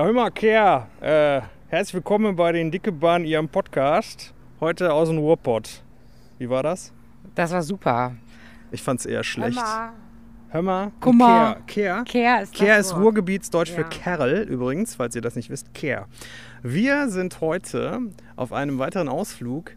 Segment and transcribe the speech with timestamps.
[0.00, 4.32] Ja, hör mal, Kehr, äh, herzlich willkommen bei den Dicke Bahn, Ihrem Podcast.
[4.58, 5.82] Heute aus dem Ruhrpott.
[6.38, 6.90] Wie war das?
[7.34, 8.16] Das war super.
[8.70, 9.58] Ich fand's eher schlecht.
[9.58, 9.92] Hör
[10.48, 10.92] Hör mal.
[11.00, 11.56] Guck mal.
[11.66, 12.02] Kehr.
[12.04, 12.04] Kehr.
[12.04, 12.96] Kehr ist, Kehr ist.
[12.96, 13.88] Ruhrgebietsdeutsch für Ja.
[13.88, 15.74] Kerl übrigens, falls ihr das nicht wisst.
[15.74, 16.06] Kehr.
[16.62, 18.00] Wir sind heute
[18.36, 19.72] auf einem weiteren Ausflug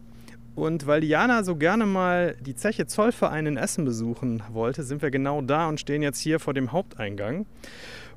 [0.54, 5.10] und weil Diana so gerne mal die Zeche Zollverein in Essen besuchen wollte, sind wir
[5.10, 7.44] genau da und stehen jetzt hier vor dem Haupteingang,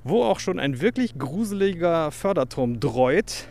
[0.07, 3.47] wo auch schon ein wirklich gruseliger Förderturm dreut.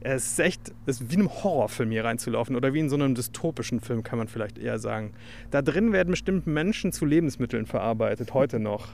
[0.00, 2.96] Es ist echt, es ist wie in einem Horrorfilm hier reinzulaufen oder wie in so
[2.96, 5.12] einem dystopischen Film, kann man vielleicht eher sagen.
[5.50, 8.88] Da drin werden bestimmt Menschen zu Lebensmitteln verarbeitet, heute noch.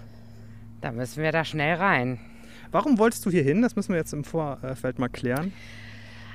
[0.81, 2.19] Da müssen wir da schnell rein.
[2.71, 3.63] Warum wolltest du hier hin?
[3.63, 5.53] Das müssen wir jetzt im Vorfeld mal klären.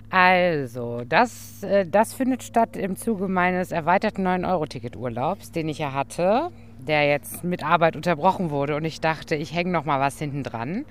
[0.10, 6.50] Also, das, äh, das findet statt im Zuge meines erweiterten 9-Euro-Ticket-Urlaubs, den ich ja hatte,
[6.88, 8.76] der jetzt mit Arbeit unterbrochen wurde.
[8.76, 10.86] Und ich dachte, ich hänge noch mal was hinten dran.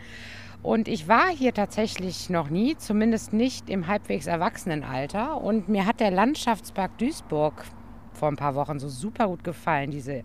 [0.62, 5.40] Und ich war hier tatsächlich noch nie, zumindest nicht im halbwegs Erwachsenenalter.
[5.40, 7.64] Und mir hat der Landschaftspark Duisburg
[8.12, 9.90] vor ein paar Wochen so super gut gefallen.
[9.90, 10.24] Diese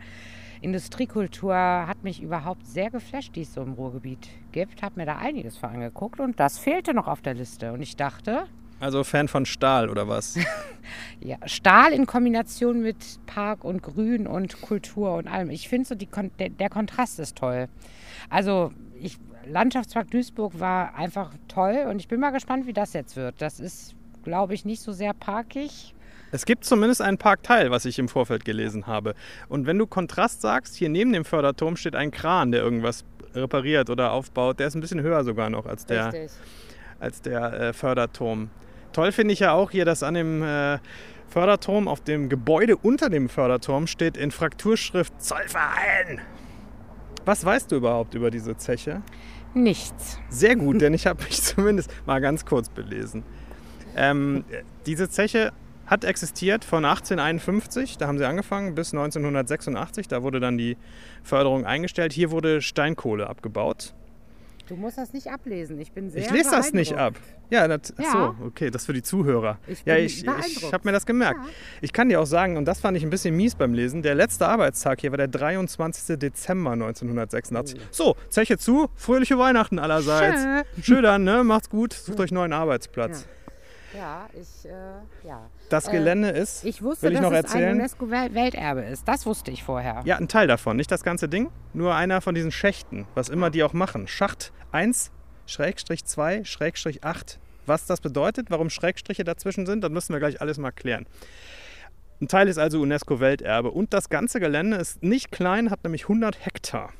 [0.61, 4.81] Industriekultur hat mich überhaupt sehr geflasht, die es so im Ruhrgebiet gibt.
[4.81, 7.73] Habe mir da einiges für angeguckt und das fehlte noch auf der Liste.
[7.73, 8.45] Und ich dachte,
[8.83, 10.37] Also Fan von Stahl oder was?
[11.21, 15.49] ja, Stahl in Kombination mit Park und Grün und Kultur und allem.
[15.51, 17.69] Ich finde so, die Kon der, der Kontrast ist toll.
[18.29, 19.17] Also, ich,
[19.47, 23.41] Landschaftspark Duisburg war einfach toll und ich bin mal gespannt, wie das jetzt wird.
[23.41, 23.95] Das ist,
[24.25, 25.95] glaube ich, nicht so sehr parkig.
[26.33, 29.15] Es gibt zumindest einen Parkteil, was ich im Vorfeld gelesen habe.
[29.47, 33.89] Und wenn du Kontrast sagst, hier neben dem Förderturm steht ein Kran, der irgendwas repariert
[33.89, 34.59] oder aufbaut.
[34.59, 36.31] Der ist ein bisschen höher sogar noch als der, Richtig.
[36.99, 38.49] als der äh, Förderturm.
[38.93, 40.77] Toll finde ich ja auch hier, dass an dem äh,
[41.27, 46.21] Förderturm, auf dem Gebäude unter dem Förderturm steht in Frakturschrift Zollverein.
[47.25, 49.01] Was weißt du überhaupt über diese Zeche?
[49.55, 50.19] Nichts.
[50.29, 53.23] Sehr gut, denn ich habe mich zumindest mal ganz kurz belesen.
[53.95, 54.43] Ähm,
[54.85, 55.51] diese Zeche
[55.87, 60.07] hat existiert von 1851, da haben sie angefangen, bis 1986.
[60.07, 60.77] Da wurde dann die
[61.23, 62.13] Förderung eingestellt.
[62.13, 63.93] Hier wurde Steinkohle abgebaut.
[64.67, 65.79] Du musst das nicht ablesen.
[65.79, 67.15] Ich bin sehr ich lese das nicht ab.
[67.49, 68.11] Ja, das, Ja.
[68.11, 69.59] so, okay, das für die Zuhörer.
[69.67, 71.39] Ich ja, ich, ich habe mir das gemerkt.
[71.43, 71.49] Ja.
[71.81, 74.15] Ich kann dir auch sagen, und das fand ich ein bisschen mies beim Lesen, der
[74.15, 76.17] letzte Arbeitstag hier war der 23.
[76.17, 77.79] Dezember 1986.
[77.79, 77.83] Oh.
[77.91, 80.41] So, Zeche zu, fröhliche Weihnachten allerseits.
[80.41, 80.83] Schön.
[80.83, 81.43] Schön dann, ne?
[81.43, 83.27] Macht's gut, sucht euch einen neuen Arbeitsplatz.
[83.95, 85.49] Ja, ich, äh, ja.
[85.73, 87.69] Das Äh, Gelände ist, Ich wusste, will ich dass noch es erzählen?
[87.69, 89.07] ein UNESCO-Welterbe ist.
[89.07, 90.03] Das wusste ich vorher.
[90.05, 93.49] Ja, ein Teil davon, nicht das ganze Ding, nur einer von diesen Schächten, was immer
[93.49, 94.07] die auch machen.
[94.07, 95.11] Schacht 1,
[95.47, 97.39] Schrägstrich 2, Schrägstrich 8.
[97.65, 101.07] Was das bedeutet, warum Schrägstriche dazwischen sind, das müssen wir gleich alles mal klären.
[102.21, 106.45] Ein Teil ist also UNESCO-Welterbe und das ganze Gelände ist nicht klein, hat nämlich 100
[106.45, 106.93] Hektar.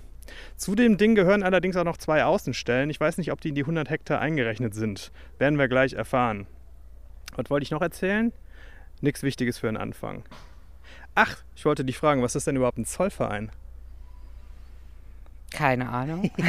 [0.57, 2.89] Zu dem Ding gehören allerdings auch noch zwei Außenstellen.
[2.89, 5.11] Ich weiß nicht, ob die in die 100 Hektar eingerechnet sind.
[5.37, 6.47] Werden wir gleich erfahren.
[7.35, 8.31] Was wollte ich noch erzählen?
[9.03, 10.23] Nichts Wichtiges für den Anfang.
[11.13, 13.51] Ach, ich wollte dich fragen, was ist denn überhaupt ein Zollverein?
[15.51, 16.31] Keine Ahnung.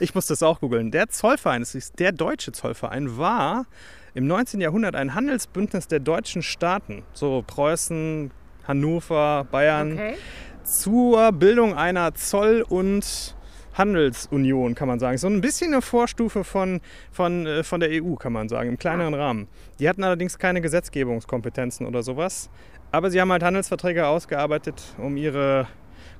[0.00, 0.92] Ich muss das auch googeln.
[0.92, 3.66] Der Zollverein, das ist der deutsche Zollverein, war
[4.14, 4.60] im 19.
[4.60, 8.30] Jahrhundert ein Handelsbündnis der deutschen Staaten, so Preußen,
[8.68, 10.14] Hannover, Bayern, Okay.
[10.62, 13.34] zur Bildung einer Zoll- und
[13.78, 15.16] Handelsunion, kann man sagen.
[15.18, 16.80] So ein bisschen eine Vorstufe von,
[17.10, 19.48] von, äh, von der EU, kann man sagen, im kleineren Rahmen.
[19.78, 22.50] Die hatten allerdings keine Gesetzgebungskompetenzen oder sowas.
[22.90, 25.66] Aber sie haben halt Handelsverträge ausgearbeitet, um ihre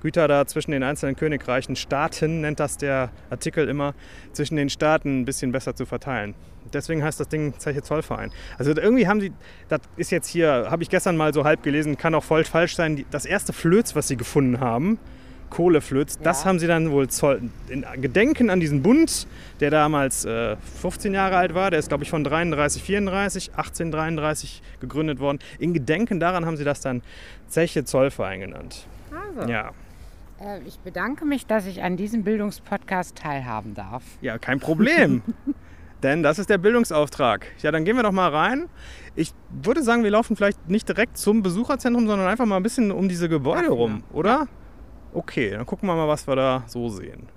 [0.00, 3.94] Güter da zwischen den einzelnen Königreichen, Staaten nennt das der Artikel immer,
[4.32, 6.34] zwischen den Staaten ein bisschen besser zu verteilen.
[6.72, 8.30] Deswegen heißt das Ding Zeche Zollverein.
[8.58, 9.32] Also irgendwie haben sie,
[9.68, 12.76] das ist jetzt hier, habe ich gestern mal so halb gelesen, kann auch voll falsch
[12.76, 14.98] sein, das erste Flöz, was sie gefunden haben,
[15.50, 16.48] Kohleflöz, das Ja.
[16.48, 19.26] haben sie dann wohl Zoll, in Gedenken an diesen Bund,
[19.60, 24.62] der damals äh, 15 Jahre alt war, der ist glaube ich von 33, 34, 1833
[24.80, 25.38] gegründet worden.
[25.58, 27.02] In Gedenken daran haben sie das dann
[27.48, 28.86] Zeche Zollverein genannt.
[29.36, 29.70] Also, Ja.
[30.40, 34.02] äh, ich bedanke mich, dass ich an diesem Bildungspodcast teilhaben darf.
[34.20, 35.22] Ja, kein Problem.
[36.02, 37.44] Denn das ist der Bildungsauftrag.
[37.60, 38.66] Ja, dann gehen wir doch mal rein.
[39.16, 42.92] Ich würde sagen, wir laufen vielleicht nicht direkt zum Besucherzentrum, sondern einfach mal ein bisschen
[42.92, 44.46] um diese Gebäude rum, oder?
[45.12, 47.28] Okay, dann gucken wir mal, was wir da so sehen.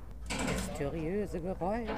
[0.70, 1.92] Mysteriöse Geräusche.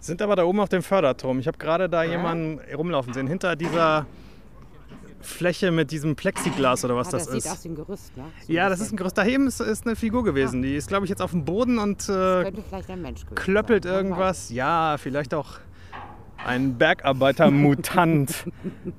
[0.00, 1.38] Sind aber da oben auf dem Förderturm.
[1.40, 4.06] Ich habe gerade da jemanden rumlaufen sehen, hinter dieser
[5.20, 7.42] Fläche mit diesem Plexiglas oder was Ah, das, das ist.
[7.44, 8.24] sieht aus wie ein Gerüst, ne?
[8.46, 8.96] So ja, das ist ein.
[8.96, 9.18] Gerüst.
[9.18, 10.62] Da eben ist, ist eine Figur gewesen.
[10.62, 13.34] Die ist, glaube ich, jetzt auf dem Boden und äh, Könnte vielleicht ein Mensch gewesen
[13.34, 13.92] klöppelt sein.
[13.94, 14.50] Irgendwas.
[14.50, 15.58] Ja, vielleicht auch
[16.46, 18.46] ein Bergarbeiter-Mutant,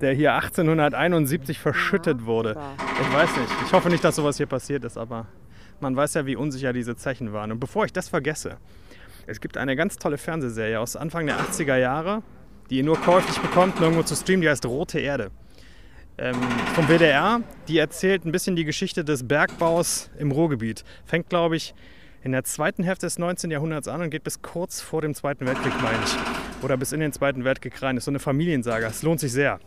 [0.02, 2.58] der hier 1871 verschüttet wurde.
[3.02, 3.50] Ich weiß nicht.
[3.66, 5.28] Ich hoffe nicht, dass sowas hier passiert ist, aber
[5.80, 7.52] Man weiß ja, wie unsicher diese Zechen waren.
[7.52, 8.58] Und bevor ich das vergesse,
[9.28, 12.24] es gibt eine ganz tolle Fernsehserie aus Anfang der 80er Jahre,
[12.70, 15.30] die ihr nur käuflich bekommt, nirgendwo zu streamen, die heißt Rote Erde.
[16.18, 16.36] Ähm,
[16.74, 20.84] vom WDR, die erzählt ein bisschen die Geschichte des Bergbaus im Ruhrgebiet.
[21.06, 21.76] Fängt, glaube ich,
[22.28, 23.52] in der zweiten Hälfte des 19.
[23.52, 26.62] Jahrhunderts an und geht bis kurz vor dem Zweiten Weltkrieg, meine ich.
[26.62, 27.96] Oder bis in den Zweiten Weltkrieg rein.
[27.96, 28.86] Ist so eine Familiensaga.
[28.88, 29.60] Es lohnt sich sehr.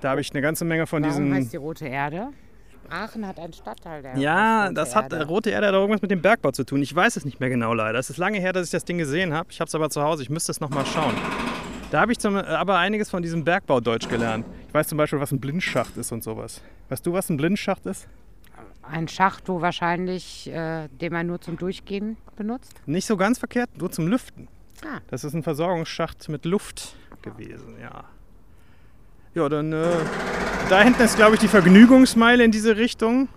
[0.00, 1.32] Da habe ich eine ganze Menge von Warum diesen.
[1.34, 2.30] heißt die Rote Erde?
[2.90, 5.26] Aachen hat einen Stadtteil, der Ja, das hat Erde.
[5.26, 6.82] Rote Erde hat auch irgendwas mit dem Bergbau zu tun.
[6.82, 8.00] Ich weiß es nicht mehr genau leider.
[8.00, 9.48] Es ist lange her, dass ich das Ding gesehen habe.
[9.52, 10.24] Ich habe es aber zu Hause.
[10.24, 11.14] Ich müsste es nochmal schauen.
[11.92, 14.44] Da habe ich zum, aber einiges von diesem Bergbau Deutsch gelernt.
[14.66, 16.62] Ich weiß zum Beispiel, was ein Blindschacht ist und sowas.
[16.88, 18.08] Weißt du, was ein Blindschacht ist?
[18.90, 22.72] Ein Schacht, wo wahrscheinlich, äh, den man nur zum Durchgehen benutzt.
[22.86, 24.48] Nicht so ganz verkehrt, nur zum Lüften.
[24.84, 25.00] Ah.
[25.08, 28.04] Das ist ein Versorgungsschacht mit Luft gewesen, ja.
[29.34, 29.84] Ja, dann äh,
[30.70, 33.28] da hinten ist, glaube ich, die Vergnügungsmeile in diese Richtung.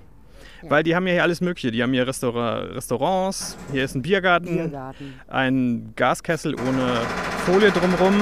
[0.63, 1.71] Weil die haben ja hier alles Mögliche.
[1.71, 5.13] Die haben hier Restaura Restaurants, hier ist ein Biergarten, Biergarten.
[5.27, 7.01] ein Gaskessel ohne
[7.45, 8.13] Folie drumrum.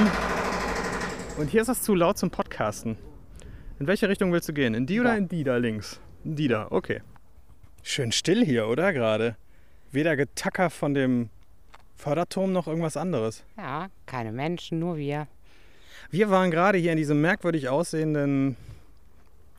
[1.36, 2.96] Und hier ist es zu laut zum Podcasten.
[3.78, 4.72] In welche Richtung willst du gehen?
[4.74, 5.16] In die oder Da.
[5.16, 6.00] in die da links?
[6.24, 7.02] In die da, okay.
[7.82, 9.36] Schön still hier, oder gerade?
[9.90, 11.30] Weder Getacker von dem
[11.96, 13.44] Förderturm noch irgendwas anderes.
[13.56, 15.26] Ja, keine Menschen, nur wir.
[16.10, 18.56] Wir waren gerade hier in diesem merkwürdig aussehenden,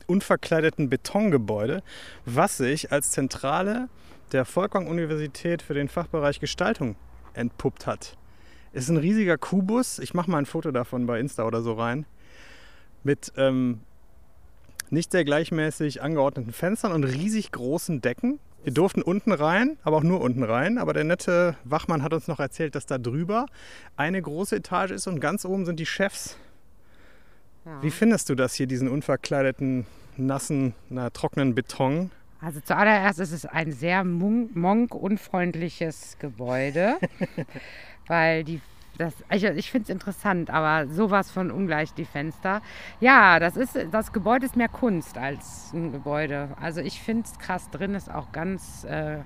[0.06, 1.82] unverkleideten Betongebäude,
[2.24, 3.88] was sich als Zentrale
[4.32, 6.96] der Volkwang-Universität für den Fachbereich Gestaltung
[7.34, 8.16] entpuppt hat.
[8.72, 12.06] Ist ein riesiger Kubus, ich mache mal ein Foto davon bei Insta oder so rein,
[13.02, 13.80] mit ähm,
[14.92, 18.38] nicht sehr gleichmäßig angeordneten Fenstern und riesig großen Decken.
[18.62, 20.78] Wir durften unten rein, aber auch nur unten rein.
[20.78, 23.46] Aber der nette Wachmann hat uns noch erzählt, dass da drüber
[23.96, 26.36] eine große Etage ist und ganz oben sind die Chefs.
[27.64, 27.82] Ja.
[27.82, 29.86] Wie findest du das hier, diesen unverkleideten,
[30.16, 32.10] nassen, na, trockenen Beton?
[32.40, 36.96] Also zuallererst ist es ein sehr mon- monk-unfreundliches Gebäude,
[38.08, 38.60] weil die
[38.98, 42.60] das, ich, ich finde es interessant, aber sowas von ungleich die Fenster.
[43.00, 46.50] Ja, das ist das Gebäude ist mehr Kunst als ein Gebäude.
[46.60, 49.18] Also ich finde es krass drin ist auch ganz äh,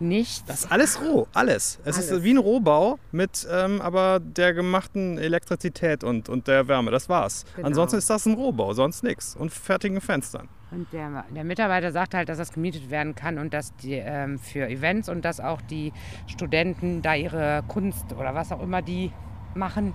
[0.00, 0.44] nichts.
[0.46, 1.78] Das ist alles roh, alles.
[1.84, 2.10] Es Alles.
[2.10, 6.90] ist wie ein Rohbau mit ähm, aber der gemachten Elektrizität und, und der Wärme.
[6.90, 7.44] Das war's.
[7.56, 7.68] Genau.
[7.68, 9.36] Ansonsten ist das ein Rohbau, sonst nichts.
[9.36, 10.48] Und fertigen Fenstern.
[10.70, 14.38] Und der, der Mitarbeiter sagt halt, dass das gemietet werden kann und dass die ähm,
[14.38, 15.92] für Events und dass auch die
[16.26, 19.12] Studenten da ihre Kunst oder was auch immer die
[19.54, 19.94] machen,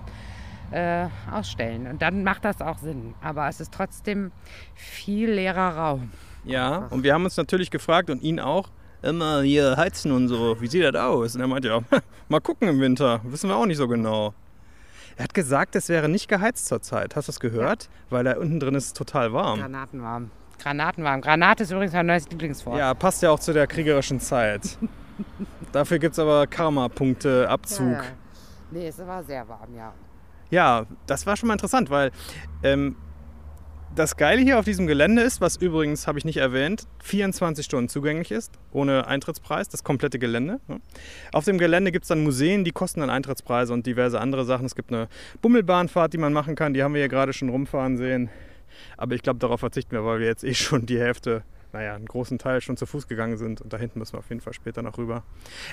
[0.70, 1.86] äh, ausstellen.
[1.86, 3.14] Und dann macht das auch Sinn.
[3.22, 4.32] Aber es ist trotzdem
[4.74, 6.10] viel leerer Raum.
[6.44, 8.70] Ja, und wir haben uns natürlich gefragt und ihn auch,
[9.02, 11.34] immer hier heizen und so, wie sieht das aus?
[11.34, 11.80] Und er meinte, ja,
[12.28, 14.34] mal gucken im Winter, wissen wir auch nicht so genau.
[15.16, 17.14] Er hat gesagt, es wäre nicht geheizt zurzeit.
[17.16, 17.88] Hast du das gehört?
[18.08, 19.60] Weil da unten drin ist es total warm.
[19.60, 20.30] Granatenwarm.
[20.62, 21.20] Granatenwarm.
[21.20, 22.78] Granate ist übrigens mein neues Lieblingswort.
[22.78, 24.78] Ja, passt ja auch zu der kriegerischen Zeit.
[25.72, 27.86] Dafür gibt es aber Karma-Punkte, Abzug.
[27.86, 28.08] Ja, ja.
[28.70, 29.92] Nee, es war sehr warm, ja.
[30.50, 32.10] Ja, das war schon mal interessant, weil
[32.62, 32.96] ähm,
[33.94, 37.88] das Geile hier auf diesem Gelände ist, was übrigens, habe ich nicht erwähnt, 24 Stunden
[37.88, 40.60] zugänglich ist, ohne Eintrittspreis, das komplette Gelände.
[40.68, 40.80] ne?
[41.32, 44.66] Auf dem Gelände gibt es dann Museen, die kosten dann Eintrittspreise und diverse andere Sachen.
[44.66, 45.08] Es gibt eine
[45.42, 48.30] Bummelbahnfahrt, die man machen kann, die haben wir hier gerade schon rumfahren sehen.
[48.96, 52.06] Aber ich glaube, darauf verzichten wir, weil wir jetzt eh schon die Hälfte, naja, einen
[52.06, 54.52] großen Teil schon zu Fuß gegangen sind und da hinten müssen wir auf jeden Fall
[54.52, 55.24] später noch rüber.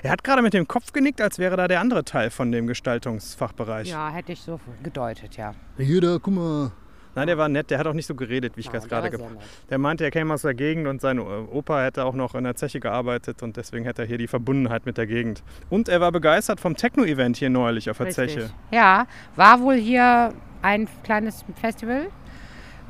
[0.02, 2.66] Er hat gerade mit dem Kopf genickt, als wäre da der andere Teil von dem
[2.68, 3.90] Gestaltungsfachbereich.
[3.90, 5.54] Ja, hätte ich so gedeutet, ja.
[5.78, 6.72] Hier, da, guck mal.
[7.18, 8.90] Nein, der war nett, der hat auch nicht so geredet, wie ich Ja, das der
[8.90, 9.48] gerade war ge sehr nett.
[9.72, 12.44] Der meinte, er käme aus der Gegend und sein äh, Opa hätte auch noch in
[12.44, 15.42] der Zeche gearbeitet und deswegen hätte er hier die Verbundenheit mit der Gegend.
[15.72, 18.36] Und er war begeistert vom Techno-Event hier neulich auf der Richtig.
[18.36, 18.50] Zeche.
[18.72, 22.08] Ja, war wohl hier ein kleines Festival.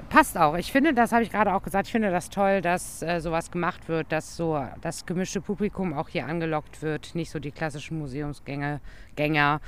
[0.09, 0.55] Passt auch.
[0.57, 3.49] Ich finde, das habe ich gerade auch gesagt, ich finde das toll, dass äh, sowas
[3.49, 7.97] gemacht wird, dass so das gemischte Publikum auch hier angelockt wird, nicht so die klassischen
[7.97, 8.79] Museumsgänger.
[9.15, 9.61] Gänger.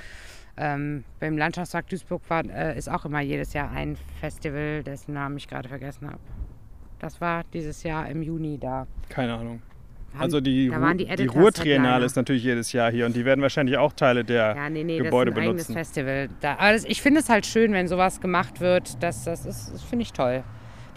[0.62, 5.38] Ähm, beim Landschaftspark Duisburg war, äh, ist auch immer jedes Jahr ein Festival, dessen Namen
[5.38, 6.18] ich gerade vergessen habe.
[6.98, 8.86] Das war dieses Jahr im Juni da.
[9.08, 9.62] Keine Ahnung.
[10.12, 12.04] Haben- Also die, da waren die die Ruhrtriennale Headliner.
[12.06, 14.98] ist natürlich jedes Jahr hier und die werden wahrscheinlich auch Teile der Ja, nee, nee,
[14.98, 15.72] Gebäude das ist ein benutzen.
[15.72, 16.28] eigenes Festival.
[16.40, 19.02] Da, also ich finde es halt schön, wenn sowas gemacht wird.
[19.02, 20.42] Das, das, ist- das finde ich toll.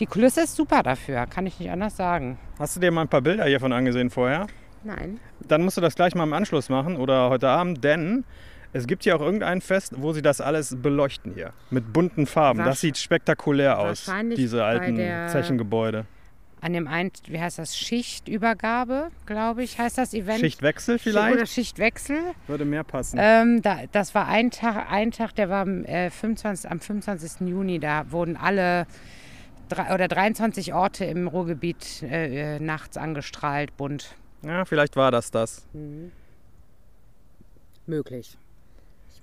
[0.01, 2.37] Die Kulisse ist super dafür, kann ich nicht anders sagen.
[2.59, 4.47] Hast du dir mal ein paar Bilder hiervon angesehen vorher?
[4.83, 5.19] Nein.
[5.47, 8.25] Dann musst du das gleich mal im Anschluss machen oder heute Abend, denn
[8.73, 11.53] es gibt hier auch irgendein Fest, wo sie das alles beleuchten hier.
[11.69, 12.59] Mit bunten Farben.
[12.59, 14.97] Das Wahrsch- sieht spektakulär aus, diese alten
[15.29, 16.05] Zechengebäude.
[16.61, 20.39] An dem ein, wie heißt das, Schichtübergabe, glaube ich, heißt das Event.
[20.39, 21.47] Schichtwechsel Oder vielleicht?
[21.49, 22.17] Schichtwechsel.
[22.47, 23.19] Würde mehr passen.
[23.21, 27.49] Ähm, da, das war ein Tag, ein Tag, der war am, äh, 25, am 25.
[27.49, 27.79] Juni.
[27.79, 28.87] Da wurden alle
[29.67, 34.15] drei, oder 23 Orte im Ruhrgebiet äh, äh, nachts angestrahlt, bunt.
[34.41, 35.67] Ja, vielleicht war das das.
[37.85, 38.37] Möglich.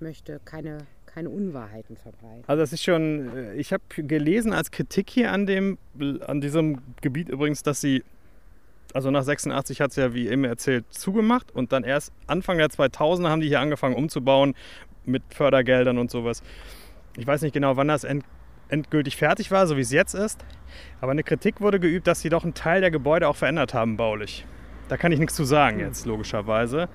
[0.00, 2.42] Ich möchte keine, keine Unwahrheiten verbreiten.
[2.46, 5.76] Also das ist schon, äh, ich habe gelesen als Kritik hier an dem,
[6.26, 8.02] an diesem Gebiet übrigens, dass sie,
[8.94, 12.68] also nach 86 hat es ja wie eben erzählt zugemacht und dann erst Anfang der
[12.68, 14.54] 2000er haben die hier angefangen umzubauen
[15.04, 16.42] mit Fördergeldern und sowas.
[17.18, 18.24] Ich weiß nicht genau, wann das end,
[18.70, 20.42] endgültig fertig war, so wie es jetzt ist.
[21.02, 23.98] Aber eine Kritik wurde geübt, dass sie doch einen Teil der Gebäude auch verändert haben
[23.98, 24.46] baulich.
[24.88, 26.88] Da kann ich nichts zu sagen jetzt, logischerweise.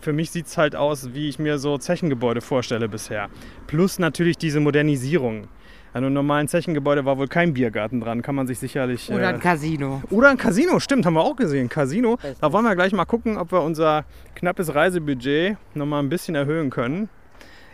[0.00, 3.28] Für mich sieht es halt aus, wie ich mir so Zechengebäude vorstelle bisher.
[3.66, 5.48] Plus natürlich diese Modernisierung.
[5.92, 9.10] An einem normalen Zechengebäude war wohl kein Biergarten dran, kann man sich sicherlich.
[9.10, 10.02] Oder äh, ein Casino.
[10.10, 11.68] oder ein Casino, stimmt, haben wir auch gesehen.
[11.68, 12.16] Casino.
[12.40, 14.04] Da wollen wir gleich mal gucken, ob wir unser
[14.36, 17.08] knappes Reisebudget nochmal ein bisschen erhöhen können.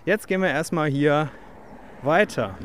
[0.07, 1.31] Jetzt gehen wir erstmal hier
[2.03, 2.57] weiter.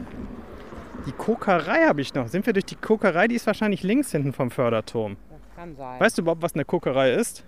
[1.05, 2.27] Die Kokerei habe ich noch.
[2.29, 3.27] Sind wir durch die Kokerei?
[3.27, 5.17] Die ist wahrscheinlich links hinten vom Förderturm.
[5.29, 5.99] Das kann sein.
[5.99, 7.43] Weißt du überhaupt, was eine Kokerei ist?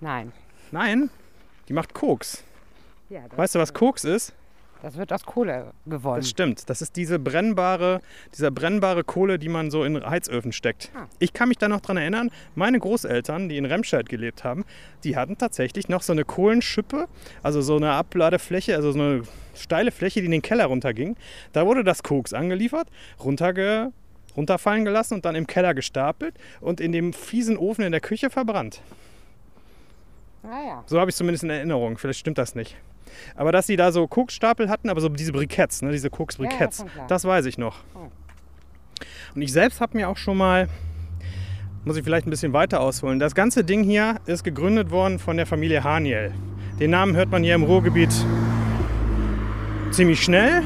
[0.00, 0.32] Nein.
[0.72, 1.10] Nein,
[1.70, 2.42] die macht Koks.
[3.08, 4.34] Ja, Weißt du, was Koks ist?
[4.82, 6.16] das wird aus Kohle gewonnen.
[6.16, 6.68] Das stimmt.
[6.68, 8.00] Das ist diese brennbare,
[8.34, 10.90] dieser brennbare Kohle, die man so in Heizöfen steckt.
[10.96, 11.06] Ah.
[11.18, 14.64] Ich kann mich da noch dran erinnern, meine Großeltern, die in Remscheid gelebt haben,
[15.04, 17.08] die hatten tatsächlich noch so eine Kohlenschippe,
[17.42, 19.22] also so eine Abladefläche, also so eine
[19.54, 21.16] steile Fläche, die in den Keller runterging.
[21.52, 22.88] Da wurde das Koks angeliefert,
[23.22, 23.92] runterge
[24.36, 28.30] runterfallen gelassen und dann im Keller gestapelt und in dem fiesen Ofen in der Küche
[28.30, 28.80] verbrannt.
[30.42, 30.84] Ah ja.
[30.86, 31.98] So habe ich zumindest in Erinnerung.
[31.98, 32.76] Vielleicht stimmt das nicht.
[33.34, 36.86] Aber dass sie da so Koksstapel hatten, aber so diese Briketts, ne, diese Koksbriketts, Ja,
[36.96, 37.78] ja, das weiß ich noch.
[37.94, 38.08] Oh.
[39.34, 40.68] Und ich selbst habe mir auch schon mal,
[41.84, 45.36] muss ich vielleicht ein bisschen weiter ausholen, das ganze Ding hier ist gegründet worden von
[45.36, 46.32] der Familie Haniel.
[46.78, 48.12] Den Namen hört man hier im Ruhrgebiet
[49.90, 50.62] ziemlich schnell,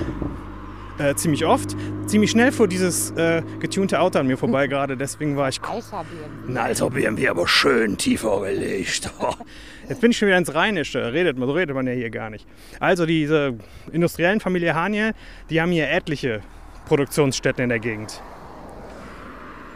[0.98, 1.76] äh, ziemlich oft.
[2.06, 6.04] Ziemlich schnell fuhr dieses äh, getunte Auto an mir vorbei gerade, deswegen war ich Weißer
[6.04, 6.52] BMW.
[6.52, 9.10] ein alter BMW, aber schön tiefer gelegt.
[9.88, 11.12] Jetzt bin ich schon wieder ins Rheinische.
[11.12, 12.46] Redet, man- so redet man ja hier gar nicht.
[12.80, 13.54] Also diese
[13.92, 15.12] industriellen Familie Haniel,
[15.50, 16.40] die haben hier etliche
[16.86, 18.20] Produktionsstätten in der Gegend.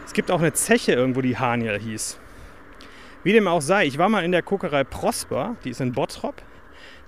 [0.05, 2.19] Es gibt auch eine Zeche irgendwo, die Haniel hieß.
[3.23, 6.35] Wie dem auch sei, ich war mal in der Kokerei Prosper, die ist in Bottrop.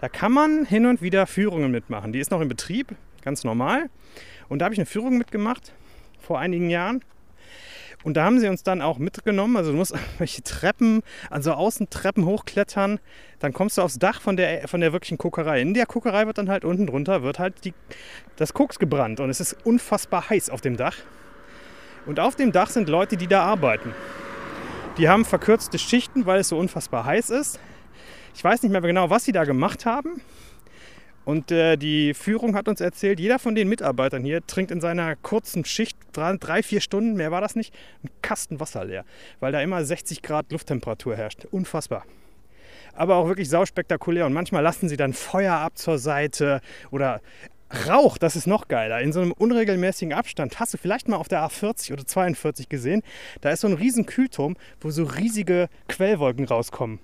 [0.01, 2.11] Da kann man hin und wieder Führungen mitmachen.
[2.11, 2.87] Die ist noch in Betrieb,
[3.21, 3.89] ganz normal.
[4.49, 5.73] Und da habe ich eine Führung mitgemacht
[6.19, 7.03] vor einigen Jahren.
[8.03, 9.57] Und da haben sie uns dann auch mitgenommen.
[9.57, 12.99] Also du musst welche Treppen, also Außentreppen hochklettern.
[13.39, 15.61] Dann kommst du aufs Dach von der, von der wirklichen Kokerei.
[15.61, 17.73] In der Kokerei wird dann halt unten drunter wird halt die,
[18.35, 19.19] das Koks gebrannt.
[19.19, 20.95] Und es ist unfassbar heiß auf dem Dach.
[22.05, 23.93] Und auf dem Dach sind Leute, die da arbeiten.
[24.97, 27.59] Die haben verkürzte Schichten, weil es so unfassbar heiß ist.
[28.33, 30.21] Ich weiß nicht mehr genau, was sie da gemacht haben.
[31.23, 35.15] Und äh, die Führung hat uns erzählt, jeder von den Mitarbeitern hier trinkt in seiner
[35.15, 37.73] kurzen Schicht drei, vier Stunden, mehr war das nicht,
[38.03, 39.05] einen Kasten Wasser leer,
[39.39, 41.45] weil da immer 60 Grad Lufttemperatur herrscht.
[41.51, 42.05] Unfassbar.
[42.93, 44.25] Aber auch wirklich sauspektakulär.
[44.25, 47.21] Und manchmal lassen sie dann Feuer ab zur Seite oder
[47.87, 48.99] Rauch, das ist noch geiler.
[48.99, 53.01] In so einem unregelmäßigen Abstand hast du vielleicht mal auf der A40 oder 42 gesehen.
[53.39, 56.99] Da ist so ein riesen Kühlturm, wo so riesige Quellwolken rauskommen.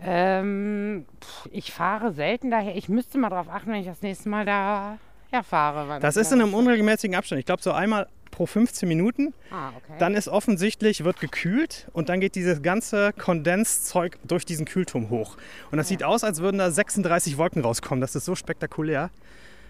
[0.00, 2.76] Ähm, pff, ich fahre selten daher.
[2.76, 4.98] Ich müsste mal darauf achten, wenn ich das nächste Mal da
[5.30, 6.00] herfahre.
[6.00, 7.40] Das ist in einem unregelmäßigen Abstand.
[7.40, 9.34] Ich glaube so einmal pro 15 Minuten.
[9.50, 9.94] Ah, okay.
[9.98, 15.36] Dann ist offensichtlich, wird gekühlt und dann geht dieses ganze Kondenszeug durch diesen Kühlturm hoch.
[15.70, 18.00] Und das sieht aus, als würden da 36 Wolken rauskommen.
[18.00, 19.10] Das ist so spektakulär.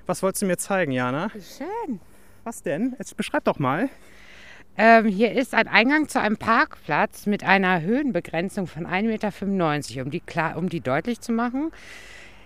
[0.06, 1.30] Was wolltest du mir zeigen, Jana?
[1.30, 2.00] Schön.
[2.44, 2.94] Was denn?
[2.98, 3.88] Jetzt beschreib doch mal.
[4.80, 10.04] Ähm, hier ist ein Eingang zu einem Parkplatz mit einer Höhenbegrenzung von 1,95 Meter.
[10.04, 11.72] Um die, klar, um die deutlich zu machen,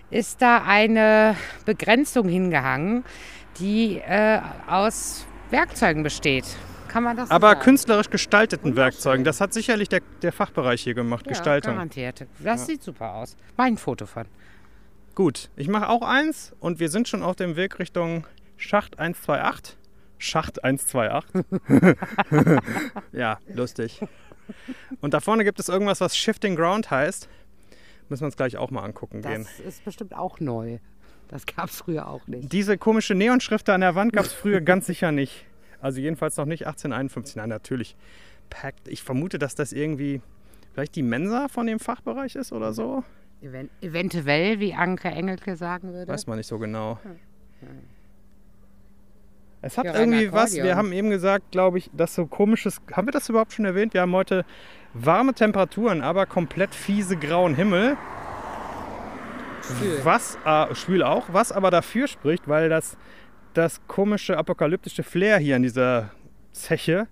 [0.09, 1.35] ist da eine
[1.65, 3.03] Begrenzung hingehangen,
[3.59, 6.45] die äh, aus Werkzeugen besteht.
[6.87, 7.61] Kann man das Aber sagen?
[7.61, 8.75] künstlerisch gestalteten.
[8.75, 9.23] Werkzeugen.
[9.23, 11.27] Das hat sicherlich der, der Fachbereich hier gemacht.
[11.27, 11.73] ja, Gestaltung.
[11.73, 12.25] Garantiert.
[12.39, 13.35] Das sieht super aus.
[13.57, 14.25] Mein Foto von.
[15.13, 18.25] Gut, ich mache auch eins und wir sind schon auf dem Weg Richtung
[18.57, 19.77] Schacht 128.
[20.23, 21.43] Schacht 128.
[23.11, 23.99] ja, lustig.
[25.01, 27.27] Und da vorne gibt es irgendwas, was Shifting Ground heißt.
[28.07, 29.43] Müssen wir uns gleich auch mal angucken gehen.
[29.43, 30.79] Das ist bestimmt auch neu.
[31.27, 32.51] Das gab es früher auch nicht.
[32.53, 35.45] Diese komische Neonschrift da an der Wand gab es früher ganz sicher nicht.
[35.81, 37.35] Also jedenfalls noch nicht 1851.
[37.35, 37.97] Nein, natürlich.
[38.49, 38.87] Packed.
[38.87, 40.21] Ich vermute, dass das irgendwie
[40.73, 43.03] vielleicht die Mensa von dem Fachbereich ist oder so.
[43.41, 46.11] Even eventuell, wie Anke Engelke sagen würde.
[46.11, 46.97] Weiß man nicht so genau.
[49.65, 53.13] Es hat irgendwie was, wir haben eben gesagt, glaube ich, dass so komisches, haben wir
[53.13, 53.93] das überhaupt schon erwähnt?
[53.93, 54.43] Wir haben heute
[54.93, 57.95] warme Temperaturen, aber komplett fiese grauen Himmel.
[59.61, 59.99] Schwül.
[60.03, 62.97] Was, äh, schwül auch, was aber dafür spricht, weil das
[63.53, 66.09] das komische apokalyptische Flair hier in dieser
[66.51, 67.07] Zeche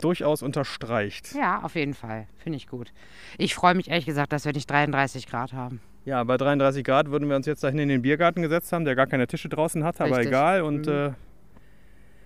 [0.00, 1.34] durchaus unterstreicht.
[1.34, 2.26] Ja, auf jeden Fall.
[2.42, 2.92] Finde ich gut.
[3.38, 5.80] Ich freue mich ehrlich gesagt, dass wir nicht 33 Grad haben.
[6.06, 8.96] Ja, bei 33 Grad würden wir uns jetzt dahin in den Biergarten gesetzt haben, der
[8.96, 10.62] gar keine Tische draußen hatte, aber egal.
[10.62, 10.92] Und Mhm.
[10.92, 11.12] äh,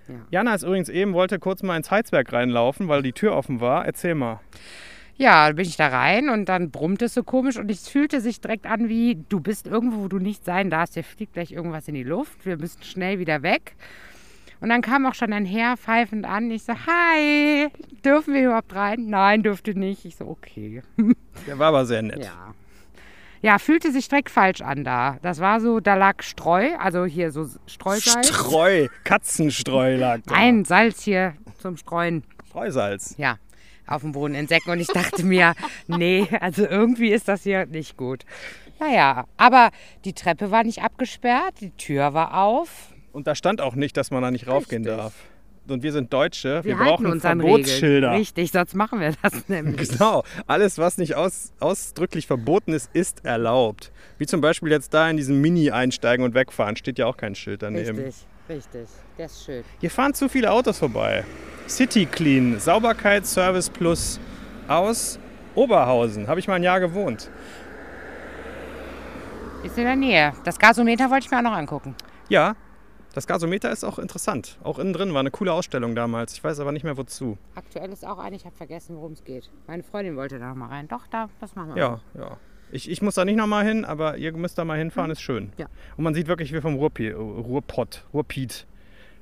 [0.09, 0.15] Ja.
[0.31, 3.85] Jana ist übrigens eben, wollte kurz mal ins Heizwerk reinlaufen, weil die Tür offen war.
[3.87, 4.41] Erzähl mal.
[5.17, 8.21] Ja, dann bin ich da rein und dann brummt es so komisch und es fühlte
[8.21, 10.95] sich direkt an wie, du bist irgendwo, wo du nicht sein darfst.
[10.95, 12.47] Hier fliegt gleich irgendwas in die Luft.
[12.47, 13.75] Wir müssen schnell wieder weg.
[14.61, 16.51] Und dann kam auch schon ein Herr pfeifend an.
[16.51, 17.69] Ich so, hi,
[18.05, 19.07] dürfen wir überhaupt rein?
[19.07, 20.05] Nein, dürfte nicht.
[20.05, 20.83] Ich so, okay.
[21.47, 22.25] Der war aber sehr nett.
[22.25, 22.55] Ja.
[23.43, 25.19] Ja, fühlte sich direkt falsch an da.
[25.23, 28.29] Das war so, da lag Streu, also hier so Streusalz.
[28.29, 30.35] Streu, Katzenstreu lag da.
[30.35, 32.25] Ein Salz hier zum Streuen.
[32.49, 33.15] Streusalz.
[33.19, 33.39] Ja,
[33.87, 34.73] auf dem Boden in Säcken.
[34.73, 35.55] Und ich dachte mir,
[35.87, 38.25] nee, also irgendwie ist das hier nicht gut.
[38.81, 39.71] Naja, aber
[40.05, 42.93] die Treppe war nicht abgesperrt, die Tür war auf.
[43.13, 45.03] Und da stand auch nicht, dass man da nicht raufgehen Richtig.
[45.03, 45.15] darf.
[45.71, 48.09] Und wir sind Deutsche, wir, Wir, brauchen uns an Verbotsschilder.
[48.09, 48.21] Regeln.
[48.21, 49.91] Richtig, sonst machen wir das nämlich.
[49.91, 53.93] Genau, alles, was nicht aus, ausdrücklich verboten ist, ist erlaubt.
[54.19, 57.35] Wie zum Beispiel jetzt da in diesem Mini einsteigen und wegfahren, steht ja auch kein
[57.35, 57.99] Schild daneben.
[57.99, 58.89] Richtig, richtig.
[59.17, 59.65] Der ist schön.
[59.81, 61.25] Hier fahren zu viele Autos vorbei.
[61.69, 64.19] City Clean, Sauberkeitsservice Plus
[64.69, 65.19] aus
[65.55, 66.29] Oberhausen.
[66.29, 67.31] Habe ich mal ein Jahr gewohnt.
[69.65, 70.33] Ist in der Nähe.
[70.45, 71.95] Das Gasometer wollte ich mir auch noch angucken.
[72.29, 72.55] Ja,
[73.15, 74.59] das Gasometer ist auch interessant.
[74.63, 76.35] Auch innen drin war eine coole Ausstellung damals.
[76.35, 77.39] Ich weiß aber nicht mehr wozu.
[77.55, 79.51] Aktuell ist auch eine, ich habe vergessen, worum es geht.
[79.67, 80.89] Meine Freundin wollte da noch mal rein.
[80.89, 81.83] Doch, da, das machen wir.
[81.83, 82.37] Ja, ja.
[82.71, 85.53] Ich, ich muss da nicht nochmal hin, aber ihr müsst da mal hinfahren, ist schön.
[85.57, 85.67] Ja.
[85.97, 88.67] Und man sieht wirklich wie vom Ruhrpi Ruhrpott, Ruhrpiet.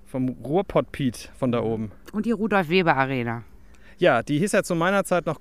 [0.05, 1.91] Vom Ruhrpott-Piet von da oben.
[2.13, 3.43] Und die Rudolf Weber Arena.
[3.99, 5.41] Ja, die hieß ja zu meiner Zeit noch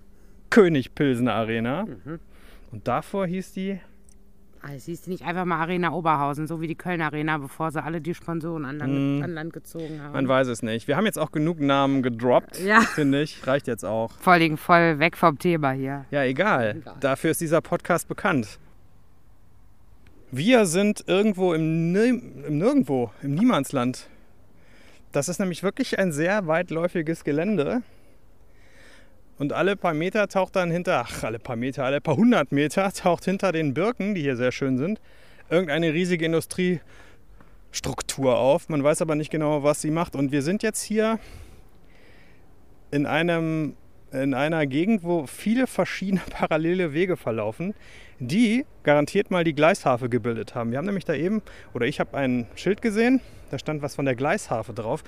[0.50, 1.86] König Pilsener Arena.
[2.72, 3.80] Und davor hieß die
[4.74, 8.02] Es hieß nicht einfach mal Arena Oberhausen, so wie die Köln Arena, bevor sie alle
[8.02, 10.14] die Sponsoren an Land, an Land gezogen haben.
[10.14, 10.88] Man weiß es nicht.
[10.88, 12.82] Wir haben jetzt auch genug Namen gedroppt, Ja.
[12.82, 13.46] finde ich.
[13.46, 14.12] Reicht jetzt auch.
[14.20, 16.06] Vor Dingen voll weg vom Thema hier.
[16.12, 16.78] Ja, egal.
[16.82, 16.96] Egal.
[17.00, 18.60] Dafür ist dieser Podcast bekannt.
[20.32, 22.06] Wir sind irgendwo im, Nir
[22.48, 24.08] im Nirgendwo, im Niemandsland.
[25.12, 27.84] Das ist nämlich wirklich ein sehr weitläufiges Gelände.
[29.38, 32.92] Und alle paar Meter taucht dann hinter, ach, alle paar Meter, alle paar hundert Meter
[32.94, 35.02] taucht hinter den Birken, die hier sehr schön sind,
[35.50, 38.70] irgendeine riesige Industriestruktur auf.
[38.70, 40.16] Man weiß aber nicht genau, was sie macht.
[40.16, 41.20] Und wir sind jetzt hier
[42.92, 43.76] in einem
[44.12, 47.74] in einer Gegend, wo viele verschiedene parallele Wege verlaufen,
[48.20, 50.72] die garantiert mal die Gleishafe gebildet haben.
[50.72, 51.42] Wir haben nämlich da eben,
[51.74, 53.22] oder ich habe ein Schild gesehen,
[53.52, 55.04] da stand was von der Gleishafe drauf.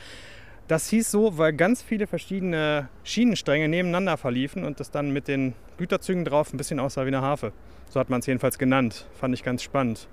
[0.67, 5.53] Das hieß so, weil ganz viele verschiedene Schienenstränge nebeneinander verliefen und das dann mit den
[5.77, 7.53] Güterzügen drauf ein bisschen aussah wie eine Hafe.
[7.89, 9.05] So hat man es jedenfalls genannt.
[9.17, 10.07] Fand ich ganz spannend.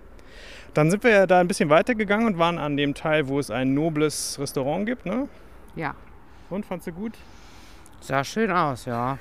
[0.73, 3.75] Dann sind wir da ein bisschen weitergegangen und waren an dem Teil, wo es ein
[3.75, 5.07] nobles Restaurant gibt.
[5.07, 5.29] Ne?
[5.75, 5.95] Ja.
[6.51, 7.14] Und fandst du gut?
[8.01, 9.19] Sah schön aus, ja.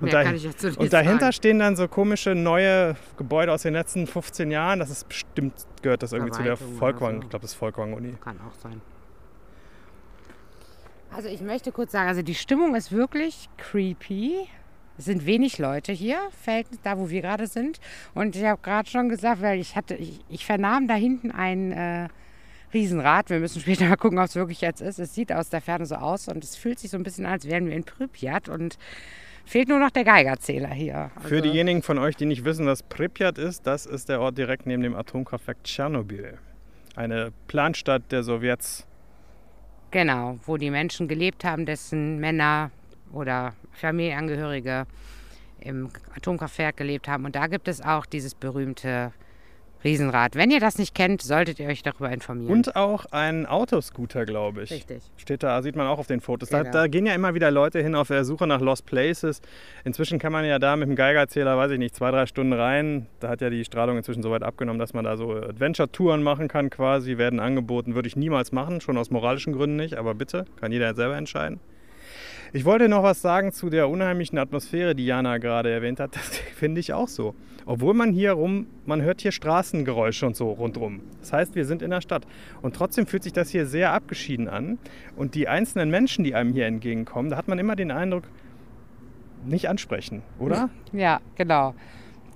[0.00, 1.32] Und, nicht und dahinter sagen.
[1.32, 4.78] stehen dann so komische neue Gebäude aus den letzten 15 Jahren.
[4.78, 7.16] Das ist bestimmt, gehört das irgendwie zu der Verwaltung Volkwang.
[7.16, 7.22] so.
[7.22, 8.14] Ich glaube, das ist Volkwang-Uni.
[8.20, 8.80] Kann auch sein.
[11.14, 14.34] Also ich möchte kurz sagen, also die Stimmung ist wirklich creepy.
[14.98, 17.78] Es sind wenig Leute hier, Verhältnis da, wo wir gerade sind.
[18.14, 21.70] Und ich habe gerade schon gesagt, weil ich hatte, ich, ich vernahm da hinten ein
[21.72, 22.08] äh,
[22.74, 23.30] Riesenrad.
[23.30, 24.98] Wir müssen später mal gucken, ob es wirklich jetzt ist.
[24.98, 27.32] Es sieht aus der Ferne so aus und es fühlt sich so ein bisschen an,
[27.32, 28.76] als wären wir in Pripyat und
[29.46, 31.10] fehlt nur noch der Geigerzähler hier.
[31.22, 34.36] Für Also- diejenigen von euch, die nicht wissen, was Pripyat ist, das ist der Ort
[34.36, 36.38] direkt neben dem Atomkraftwerk Tschernobyl.
[36.96, 38.84] Eine Planstadt der Sowjets.
[39.90, 42.70] Genau, wo die Menschen gelebt haben, dessen Männer
[43.10, 44.86] oder Familienangehörige
[45.60, 47.24] im Atomkraftwerk gelebt haben.
[47.24, 49.12] Und da gibt es auch dieses berühmte
[49.84, 50.34] Riesenrad.
[50.34, 52.52] Wenn ihr das nicht kennt, solltet ihr euch darüber informieren.
[52.52, 54.70] Und auch ein Autoscooter, glaube ich.
[54.70, 55.02] Richtig.
[55.16, 56.48] Steht da, sieht man auch auf den Fotos.
[56.48, 56.72] Da, Genau.
[56.72, 59.40] da gehen ja immer wieder Leute hin auf der Suche nach Lost Places.
[59.84, 63.06] Inzwischen kann man ja da mit dem Geigerzähler, weiß ich nicht, zwei, drei Stunden rein.
[63.20, 66.48] Da hat ja die Strahlung inzwischen so weit abgenommen, dass man da so Adventure-Touren machen
[66.48, 67.16] kann quasi.
[67.18, 69.94] Werden angeboten, würde ich niemals machen, schon aus moralischen Gründen nicht.
[69.96, 71.60] Aber bitte, kann jeder selber entscheiden.
[72.52, 76.16] Ich wollte noch was sagen zu der unheimlichen Atmosphäre, die Jana gerade erwähnt hat.
[76.16, 77.34] Das finde ich auch so.
[77.66, 81.00] Obwohl man hier rum, man hört hier Straßengeräusche und so rundrum.
[81.20, 82.26] Das heißt, wir sind in der Stadt.
[82.62, 84.78] Und trotzdem fühlt sich das hier sehr abgeschieden an.
[85.16, 88.24] Und die einzelnen Menschen, die einem hier entgegenkommen, da hat man immer den Eindruck,
[89.44, 90.70] nicht ansprechen, oder?
[90.92, 91.74] Ja, genau.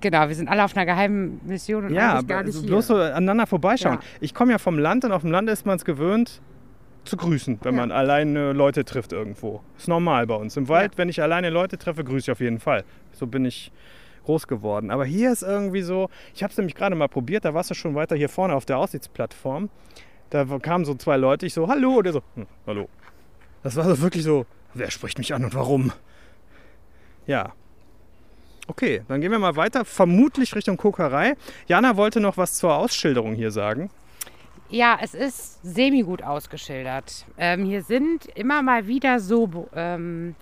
[0.00, 2.68] Genau, wir sind alle auf einer geheimen Mission und Ja, gar nicht so hier.
[2.70, 3.94] bloß so aneinander vorbeischauen.
[3.94, 4.00] Ja.
[4.20, 6.42] Ich komme ja vom Land und auf dem Land ist man es gewöhnt,
[7.04, 7.80] zu grüßen, wenn Ja.
[7.80, 9.60] man alleine Leute trifft irgendwo.
[9.76, 10.56] Ist normal bei uns.
[10.56, 10.98] Im Wald, Ja.
[10.98, 12.84] wenn ich alleine Leute treffe, grüße ich auf jeden Fall.
[13.12, 13.72] So bin ich
[14.24, 14.90] groß geworden.
[14.90, 17.74] Aber hier ist irgendwie so, ich habe es nämlich gerade mal probiert, da warst du
[17.74, 19.68] schon weiter hier vorne auf der Aussichtsplattform.
[20.30, 22.88] Da kamen so zwei Leute, ich so, hallo, und der so, hm, hallo.
[23.64, 25.92] Das war so wirklich so, wer spricht mich an und warum?
[27.26, 27.52] Ja.
[28.68, 31.34] Okay, dann gehen wir mal weiter, vermutlich Richtung Kokerei.
[31.66, 33.90] Jana wollte noch was zur Ausschilderung hier sagen.
[34.72, 37.26] Ja, es ist semi-gut ausgeschildert.
[37.36, 40.34] Ähm, hier sind immer mal wieder so ähm,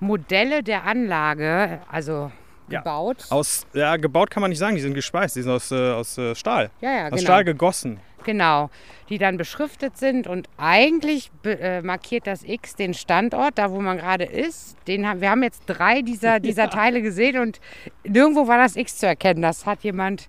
[0.00, 2.30] Modelle der Anlage, also
[2.68, 2.80] Ja.
[2.80, 3.24] gebaut.
[3.30, 6.18] Aus, ja, gebaut kann man nicht sagen, die sind gespeist, die sind aus, äh, aus
[6.18, 6.70] äh, Stahl.
[6.82, 7.22] Ja, ja, aus genau.
[7.22, 8.00] Stahl gegossen.
[8.24, 8.68] Genau,
[9.08, 13.96] die dann beschriftet sind und eigentlich äh, markiert das X den Standort, da wo man
[13.96, 14.76] gerade ist.
[14.86, 17.60] Den haben, wir haben jetzt drei dieser, dieser Teile gesehen und
[18.06, 19.40] nirgendwo war das X zu erkennen.
[19.40, 20.28] Das hat jemand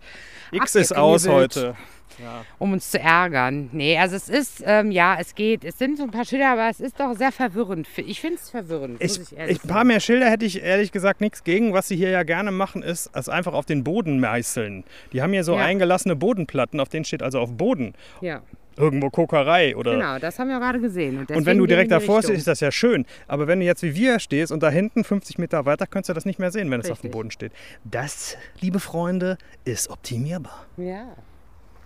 [0.51, 1.75] X ist aus abgeknebelt,
[2.19, 2.45] heute.
[2.59, 3.69] um uns zu ärgern.
[3.71, 5.63] Nee, also es ist, ähm, ja, es geht.
[5.63, 7.87] Es sind so ein paar Schilder, aber es ist doch sehr verwirrend.
[7.97, 10.61] Ich finde es verwirrend, Ich, muss ich ehrlich ich, ein paar mehr Schilder hätte ich
[10.61, 11.73] ehrlich gesagt nichts gegen.
[11.73, 14.83] Was sie hier ja gerne machen, ist es einfach auf den Boden meißeln.
[15.13, 15.65] Die haben hier so Ja.
[15.65, 18.41] eingelassene Bodenplatten, auf denen steht also auf Boden Ja,
[18.77, 19.93] irgendwo Kokerei oder.
[19.93, 21.19] genau, das haben wir gerade gesehen.
[21.19, 23.05] Und, Und wenn du direkt davor stehst, ist das ja schön.
[23.27, 26.13] Aber wenn du jetzt wie wir stehst und da hinten 50 Meter weiter, könntest du
[26.13, 27.11] das nicht mehr sehen, wenn es auf dem Richtig.
[27.11, 27.51] Boden steht.
[27.85, 30.65] Das, liebe Freunde, ist optimierbar.
[30.77, 31.05] Ja,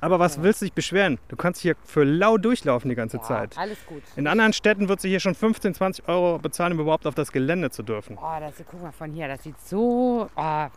[0.01, 1.19] Aber was willst du dich beschweren?
[1.27, 3.57] Du kannst hier für lau durchlaufen die ganze ja, Zeit.
[3.57, 4.03] alles gut.
[4.15, 7.31] In anderen Städten wird sie hier schon 15, 20 Euro bezahlen, um überhaupt auf das
[7.31, 8.17] Gelände zu dürfen.
[8.17, 10.29] Oh, das, guck mal von hier, das sieht so.
[10.35, 10.69] Oh, ah,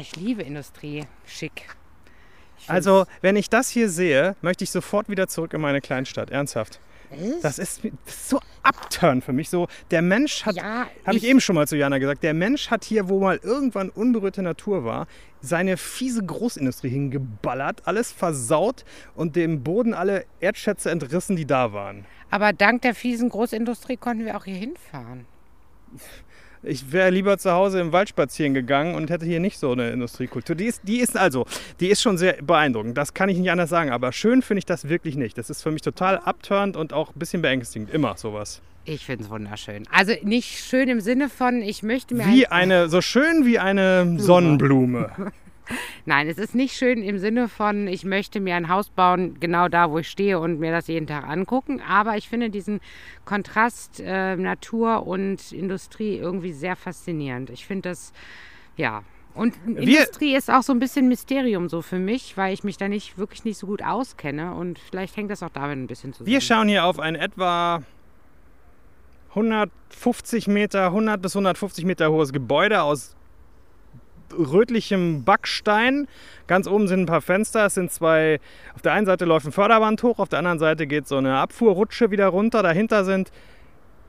[0.00, 1.04] ich liebe Industrie.
[1.26, 1.68] Schick.
[2.66, 6.30] Also, wenn ich das hier sehe, möchte ich sofort wieder zurück in meine Kleinstadt.
[6.30, 6.80] Ernsthaft.
[7.10, 7.42] Echt?
[7.44, 9.48] Das ist, das ist so upturn für mich.
[9.50, 12.34] So, der Mensch hat, Ja, habe ich ich- eben schon mal zu Jana gesagt, der
[12.34, 15.06] Mensch hat hier, wo mal irgendwann unberührte Natur war,
[15.40, 22.06] seine fiese Großindustrie hingeballert, alles versaut und dem Boden alle Erdschätze entrissen, die da waren.
[22.30, 25.26] Aber dank der fiesen Großindustrie konnten wir auch hier hinfahren.
[26.66, 29.90] Ich wäre lieber zu Hause im Wald spazieren gegangen und hätte hier nicht so eine
[29.90, 30.56] Industriekultur.
[30.56, 31.46] Die ist, die ist also,
[31.80, 32.96] die ist schon sehr beeindruckend.
[32.96, 33.90] Das kann ich nicht anders sagen.
[33.90, 35.36] Aber schön finde ich das wirklich nicht.
[35.38, 37.90] Das ist für mich total upturned und auch ein bisschen beängstigend.
[37.90, 38.60] Immer sowas.
[38.86, 39.84] Ich finde es wunderschön.
[39.90, 42.26] Also nicht schön im Sinne von, ich möchte mir.
[42.26, 45.10] Wie ein, eine, so schön wie eine Sonnenblume.
[46.04, 49.68] Nein, es ist nicht schön im Sinne von, ich möchte mir ein Haus bauen, genau
[49.68, 51.80] da, wo ich stehe und mir das jeden Tag angucken.
[51.80, 52.80] Aber ich finde diesen
[53.24, 57.50] Kontrast äh, Natur und Industrie irgendwie sehr faszinierend.
[57.50, 58.12] Ich finde das,
[58.76, 59.02] ja.
[59.34, 62.86] Und Industrie ist auch so ein bisschen Mysterium so für mich, weil ich mich da
[62.86, 66.30] nicht wirklich nicht so gut auskenne und vielleicht hängt das auch damit ein bisschen zusammen.
[66.30, 67.82] Wir schauen hier auf ein etwa
[69.30, 73.16] 150 Meter, 100 bis 150 Meter hohes Gebäude aus
[74.32, 76.06] rötlichem Backstein.
[76.46, 77.66] Ganz oben sind ein paar Fenster.
[77.66, 78.40] Es sind zwei.
[78.74, 81.36] Auf der einen Seite läuft ein Förderband hoch, auf der anderen Seite geht so eine
[81.38, 82.62] Abfuhrrutsche wieder runter.
[82.62, 83.30] Dahinter sind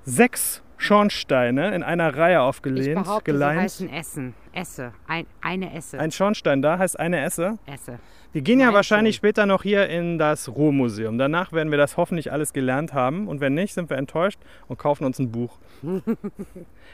[0.06, 3.62] sechs Schornsteine in einer Reihe ich aufgelehnt, behaupte, sie geleint.
[3.62, 4.34] heißen Essen.
[4.54, 4.94] Esse.
[5.08, 6.00] Ein, eine Esse.
[6.00, 7.58] Ein Schornstein da heißt eine Esse.
[7.66, 8.00] Esse.
[8.34, 9.20] Wir gehen ja wahrscheinlich schon.
[9.20, 11.18] später noch hier in das Ruhrmuseum.
[11.18, 13.30] Danach werden wir das hoffentlich alles gelernt haben.
[13.30, 15.58] Und wenn nicht, sind wir enttäuscht und kaufen uns ein Buch.
[15.82, 16.06] und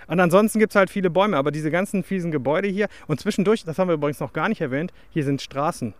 [0.08, 1.38] ansonsten gibt es halt viele Bäume.
[1.38, 4.62] Aber diese ganzen fiesen Gebäude hier und zwischendurch, das haben wir übrigens noch gar nicht
[4.62, 5.96] erwähnt, hier sind Straßen.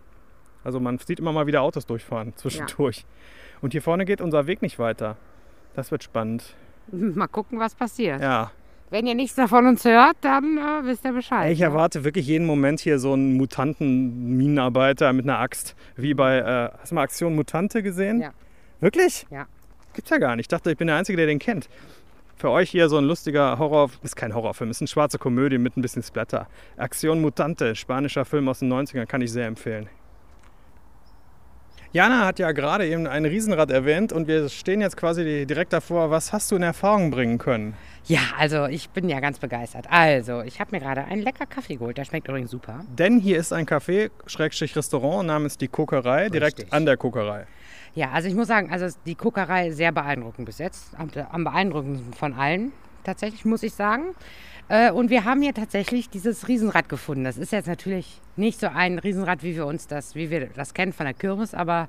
[0.62, 3.04] Also man sieht immer mal wieder Autos durchfahren zwischendurch.
[3.60, 5.16] Und hier vorne geht unser Weg nicht weiter.
[5.74, 6.54] Das wird spannend.
[6.92, 8.20] Mal gucken, was passiert.
[8.20, 8.50] Ja.
[8.90, 11.50] Wenn ihr nichts davon uns hört, dann äh, wisst ihr Bescheid.
[11.50, 11.64] Ich ne?
[11.64, 15.74] erwarte wirklich jeden Moment hier so einen Mutanten-Minenarbeiter mit einer Axt.
[15.96, 18.20] Wie bei, äh, hast du mal Aktion Mutante gesehen?
[18.20, 18.32] Ja.
[18.80, 19.26] Wirklich?
[19.30, 19.46] Ja.
[19.94, 20.44] Gibt's ja gar nicht.
[20.44, 21.70] Ich dachte, ich bin der Einzige, der den kennt.
[22.36, 25.76] Für euch hier so ein lustiger Horror, ist kein Horrorfilm, ist eine schwarze Komödie mit
[25.76, 26.48] ein bisschen Splatter.
[26.76, 29.88] Aktion Mutante, spanischer Film aus den 90ern, kann ich sehr empfehlen.
[31.94, 36.10] Jana hat ja gerade eben ein Riesenrad erwähnt und wir stehen jetzt quasi direkt davor.
[36.10, 37.74] Was hast du in Erfahrung bringen können?
[38.06, 39.88] Ja, also ich bin ja ganz begeistert.
[39.90, 41.98] Also, ich habe mir gerade einen lecker Kaffee geholt.
[41.98, 42.80] Der schmeckt übrigens super.
[42.88, 46.72] Denn hier ist ein Café, Schrägstrich Restaurant namens Die Kokerei, direkt Richtig.
[46.72, 47.46] an der Kokerei.
[47.94, 50.94] Ja, also ich muss sagen, also die Kokerei sehr beeindruckend bis jetzt.
[50.96, 52.72] Am, am beeindruckendsten von allen,
[53.04, 54.14] tatsächlich, muss ich sagen.
[54.68, 57.24] Äh, und wir haben hier tatsächlich dieses Riesenrad gefunden.
[57.24, 60.74] Das ist jetzt natürlich nicht so ein Riesenrad, wie wir uns das, wie wir das
[60.74, 61.88] kennen von der Kirmes, aber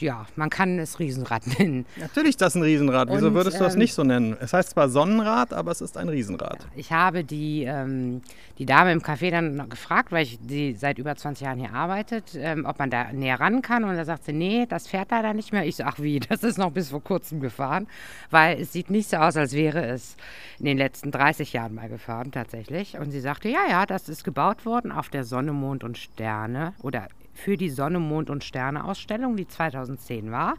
[0.00, 1.86] ja, man kann es Riesenrad nennen.
[1.96, 3.08] Natürlich ist das ein Riesenrad.
[3.10, 4.36] Wieso Und, würdest du das ähm, nicht so nennen?
[4.40, 6.66] Es heißt zwar Sonnenrad, aber es ist ein Riesenrad.
[6.76, 8.22] Ich habe die, ähm,
[8.58, 11.72] die Dame im Café dann noch gefragt, weil ich die seit über 20 Jahren hier
[11.72, 13.84] arbeitet, ähm, ob man da näher ran kann.
[13.84, 15.64] Und da sagt sie, nee, das fährt leider nicht mehr.
[15.64, 17.86] Ich so, ach wie, das ist noch bis vor kurzem gefahren,
[18.30, 20.16] weil es sieht nicht so aus, als wäre es
[20.58, 22.98] in den letzten 30 Jahren mal gefahren tatsächlich.
[22.98, 26.74] Und sie sagte, ja, ja, das ist gebaut worden auf der Sonne, Mond und Sterne
[26.82, 30.54] oder für die Sonne, Mond und Sterne Ausstellung, die 2010 war.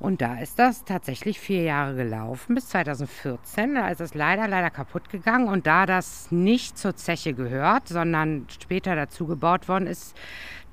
[0.00, 3.76] Und da ist das tatsächlich vier Jahre gelaufen, bis 2014.
[3.76, 5.48] Da ist es leider, leider kaputt gegangen.
[5.48, 10.16] Und da das nicht zur Zeche gehört, sondern später dazu gebaut worden ist,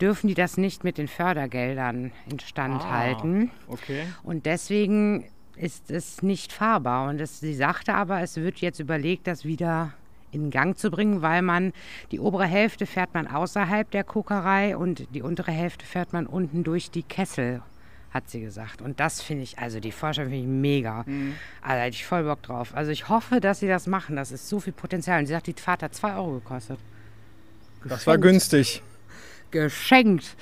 [0.02, 2.92] dürfen die das nicht mit den Fördergeldern instand Ah.
[2.92, 3.52] halten.
[3.68, 4.04] Okay.
[4.24, 7.08] Und deswegen ist es nicht fahrbar.
[7.08, 9.94] Und es, sie sagte aber, es wird jetzt überlegt, das wieder
[10.32, 11.74] in Gang zu bringen, weil man
[12.12, 16.64] die obere Hälfte fährt man außerhalb der Kokerei und die untere Hälfte fährt man unten
[16.64, 17.62] durch die Kessel,
[18.12, 18.82] hat sie gesagt.
[18.82, 21.06] Und das finde ich, also die Vorstellung finde ich mega.
[21.62, 22.76] Also da hätte ich voll Bock drauf.
[22.76, 24.16] Also ich hoffe, dass sie das machen.
[24.16, 25.20] Das ist so viel Potenzial.
[25.20, 26.80] Und sie sagt, die Fahrt hat 2 Euro gekostet.
[27.84, 28.82] Das war günstig.
[29.50, 30.36] Geschenkt.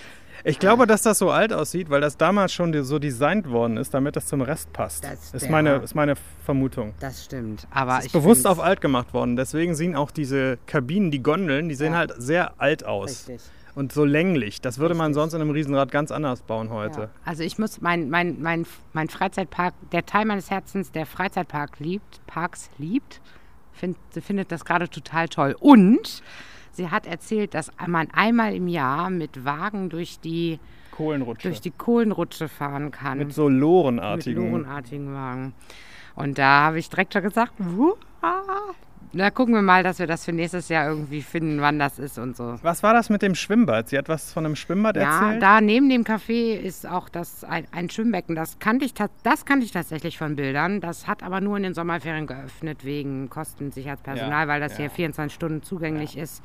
[0.43, 3.93] Ich glaube, dass das so alt aussieht, weil das damals schon so designt worden ist,
[3.93, 5.03] damit das zum Rest passt.
[5.03, 6.93] Das- ist, meine, ist meine Vermutung.
[6.99, 7.67] Das stimmt.
[7.71, 9.35] Aber Es ist bewusst auf alt gemacht worden.
[9.35, 11.99] Deswegen sehen auch diese Kabinen, die Gondeln, die sehen Ja.
[11.99, 13.27] halt sehr alt aus.
[13.29, 13.41] Richtig.
[13.75, 14.61] Und so länglich.
[14.61, 17.01] Das würde man sonst in einem Riesenrad ganz anders bauen heute.
[17.01, 17.09] Ja.
[17.23, 22.19] Also ich muss mein, mein, mein, mein Freizeitpark, der Teil meines Herzens, der Freizeitpark liebt,
[22.27, 23.21] Parks liebt,
[23.71, 25.55] find, findet das gerade total toll.
[25.59, 26.23] Und
[26.79, 30.59] sie hat erzählt, dass man einmal im Jahr mit Wagen durch die,
[30.91, 31.49] Kohlenrutsche.
[31.49, 33.17] durch die Kohlenrutsche fahren kann.
[33.17, 34.49] mit so mit Lorenartigen.
[34.49, 35.53] lorenartigen Wagen.
[36.15, 38.73] Und da habe ich direkt schon gesagt, "Wuah."
[39.11, 42.19] Na gucken wir mal, dass wir das für nächstes Jahr irgendwie finden, wann das ist
[42.19, 42.55] und so.
[42.61, 43.89] Was war das mit dem Schwimmbad?
[43.89, 45.41] Sie hat was von einem Schwimmbad Ja, erzählt?
[45.41, 48.35] da neben dem Café ist auch das ein, ein Schwimmbecken.
[48.35, 48.93] Das kannte, ich,
[49.23, 50.79] das kannte ich tatsächlich von Bildern.
[50.79, 54.77] Das hat aber nur in den Sommerferien geöffnet wegen Kostensicherheitspersonal, Ja, weil das ja.
[54.85, 56.43] hier 24 Stunden zugänglich ist.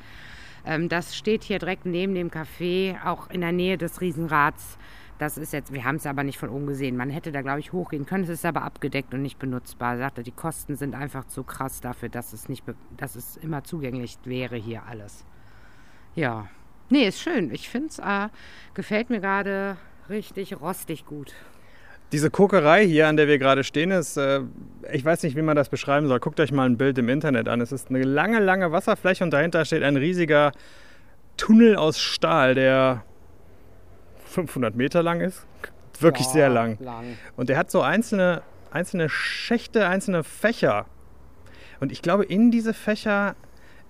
[0.65, 4.77] Ähm, das steht hier direkt neben dem Café, auch in der Nähe des Riesenrads.
[5.17, 6.97] Das ist jetzt, wir haben es aber nicht von oben gesehen.
[6.97, 8.25] Man hätte da, glaube ich, hochgehen können.
[8.25, 9.93] Es ist aber abgedeckt und nicht benutzbar.
[9.93, 12.65] Er sagte, die Kosten sind einfach zu krass dafür, dass es, nicht,
[12.97, 15.25] dass es immer zugänglich wäre hier alles.
[16.15, 16.49] Ja.
[16.89, 17.51] Nee, ist schön.
[17.53, 18.27] Ich finde es, äh,
[18.73, 19.77] gefällt mir gerade
[20.09, 21.33] richtig rostig gut.
[22.11, 24.41] Diese Kokerei hier, an der wir gerade stehen, ist, äh,
[24.91, 26.19] ich weiß nicht, wie man das beschreiben soll.
[26.19, 27.61] Guckt euch mal ein Bild im Internet an.
[27.61, 30.51] Es ist eine lange, lange Wasserfläche und dahinter steht ein riesiger
[31.37, 33.03] Tunnel aus Stahl, der
[34.35, 35.45] 500 Meter lang ist.
[35.99, 36.77] Wirklich Ja, sehr lang.
[36.81, 37.05] lang.
[37.37, 40.85] Und der hat so einzelne, einzelne Schächte, einzelne Fächer.
[41.79, 43.35] Und ich glaube, in diese Fächer,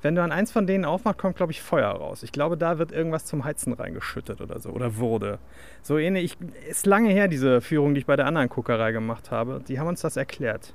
[0.02, 2.22] wenn du an eins von denen aufmachst, kommt, glaube ich, Feuer raus.
[2.22, 4.70] Ich glaube, da wird irgendwas zum Heizen reingeschüttet oder so.
[4.70, 5.40] Oder wurde.
[5.82, 6.36] So ähnlich.
[6.40, 9.62] Ich, ist lange her, diese Führung, die ich bei der anderen Kokerei gemacht habe.
[9.68, 10.74] Die haben uns das erklärt.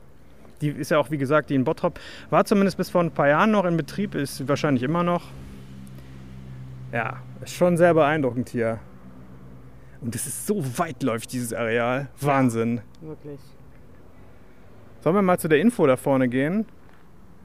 [0.61, 3.29] Die ist ja auch, wie gesagt, die in Bottrop war zumindest bis vor ein paar
[3.29, 5.23] Jahren noch in Betrieb, ist wahrscheinlich immer noch.
[6.93, 8.79] Ja, ist schon sehr beeindruckend hier.
[10.01, 12.09] Und es ist so weitläufig, dieses Areal.
[12.21, 12.81] Wahnsinn.
[13.01, 13.41] Wirklich.
[15.01, 16.67] Sollen wir mal zu der Info da vorne gehen?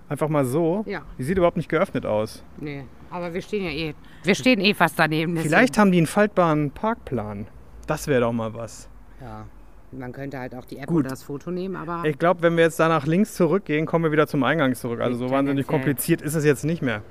[0.07, 0.83] Einfach mal so.
[0.87, 2.43] Ja, Die sieht überhaupt nicht geöffnet aus.
[2.59, 2.83] nee.
[3.11, 3.93] Aber wir stehen ja eh.
[4.23, 5.35] Wir stehen eh fast daneben.
[5.35, 7.47] deswegen- Vielleicht haben die einen faltbaren Parkplan.
[7.87, 8.89] Das wäre doch mal was.
[9.21, 9.45] Ja.
[9.91, 11.01] Man könnte halt auch die App Gut.
[11.01, 12.03] oder das Foto nehmen, aber.
[12.03, 14.99] Ich glaube, wenn wir jetzt da nach links zurückgehen, kommen wir wieder zum Eingang zurück.
[14.99, 17.03] Also so wahnsinnig kompliziert ist es jetzt nicht mehr.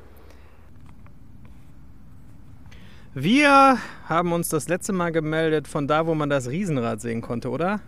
[3.17, 7.49] Wir haben uns das letzte Mal gemeldet von da, wo man das Riesenrad sehen konnte,
[7.49, 7.79] oder?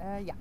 [0.00, 0.34] Äh, ja.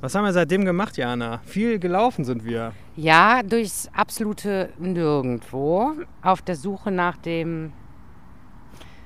[0.00, 1.40] Was haben wir seitdem gemacht, Jana?
[1.44, 2.72] Viel gelaufen sind wir.
[2.96, 5.92] Ja, durchs absolute Nirgendwo.
[6.22, 7.74] Auf der Suche nach dem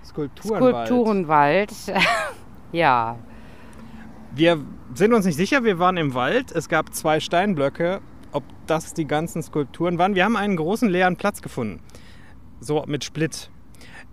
[0.04, 0.86] Skulpturenwald.
[0.86, 1.72] Skulpturenwald.
[2.72, 3.16] ja.
[4.32, 4.64] Wir
[4.94, 6.52] sind uns nicht sicher, wir waren im Wald.
[6.52, 8.00] Es gab zwei Steinblöcke.
[8.30, 10.14] Ob das die ganzen Skulpturen waren.
[10.14, 11.80] Wir haben einen großen leeren Platz gefunden.
[12.60, 13.50] So mit Split.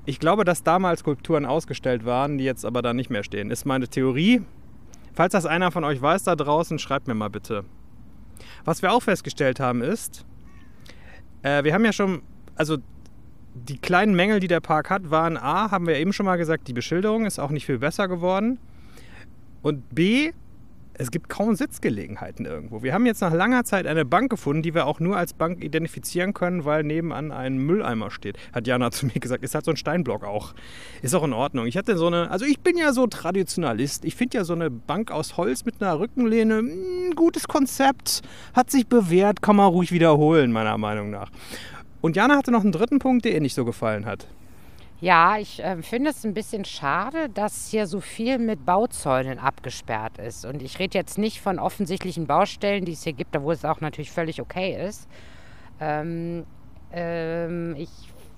[0.08, 3.50] Ich glaube, dass damals Skulpturen ausgestellt waren, die jetzt aber da nicht mehr stehen.
[3.50, 4.42] Ist meine Theorie.
[5.14, 7.66] Falls das einer von euch weiß da draußen, schreibt mir mal bitte.
[8.66, 10.26] Was wir auch festgestellt haben ist,
[11.42, 12.22] äh, wir haben ja schon,
[12.56, 12.78] also
[13.56, 16.68] die kleinen Mängel, die der Park hat, waren A, haben wir eben schon mal gesagt,
[16.68, 18.60] die Beschilderung ist auch nicht viel besser geworden.
[19.62, 20.34] Und B,
[20.98, 22.84] es gibt kaum Sitzgelegenheiten irgendwo.
[22.84, 25.64] Wir haben jetzt nach langer Zeit eine Bank gefunden, die wir auch nur als Bank
[25.64, 28.38] identifizieren können, weil nebenan ein Mülleimer steht.
[28.54, 29.44] Hat Jana zu mir gesagt.
[29.44, 30.54] Ist halt so ein Steinblock auch.
[31.02, 31.66] Ist auch in Ordnung.
[31.66, 34.06] Ich hatte so eine, also ich bin ja so Traditionalist.
[34.06, 38.22] Ich finde ja so eine Bank aus Holz mit einer Rückenlehne ein gutes Konzept.
[38.54, 41.30] Hat sich bewährt, kann man ruhig wiederholen, meiner Meinung nach.
[42.02, 44.28] Und Jana hatte noch einen dritten Punkt, der ihr nicht so gefallen hat.
[45.02, 50.18] Ja, ich äh, finde es ein bisschen schade, dass hier so viel mit Bauzäunen abgesperrt
[50.18, 50.46] ist.
[50.46, 53.66] Und ich rede jetzt nicht von offensichtlichen Baustellen, die es hier gibt, da wo es
[53.66, 55.10] auch natürlich völlig okay ist.
[55.82, 56.46] Ähm,
[56.94, 57.90] ähm, ich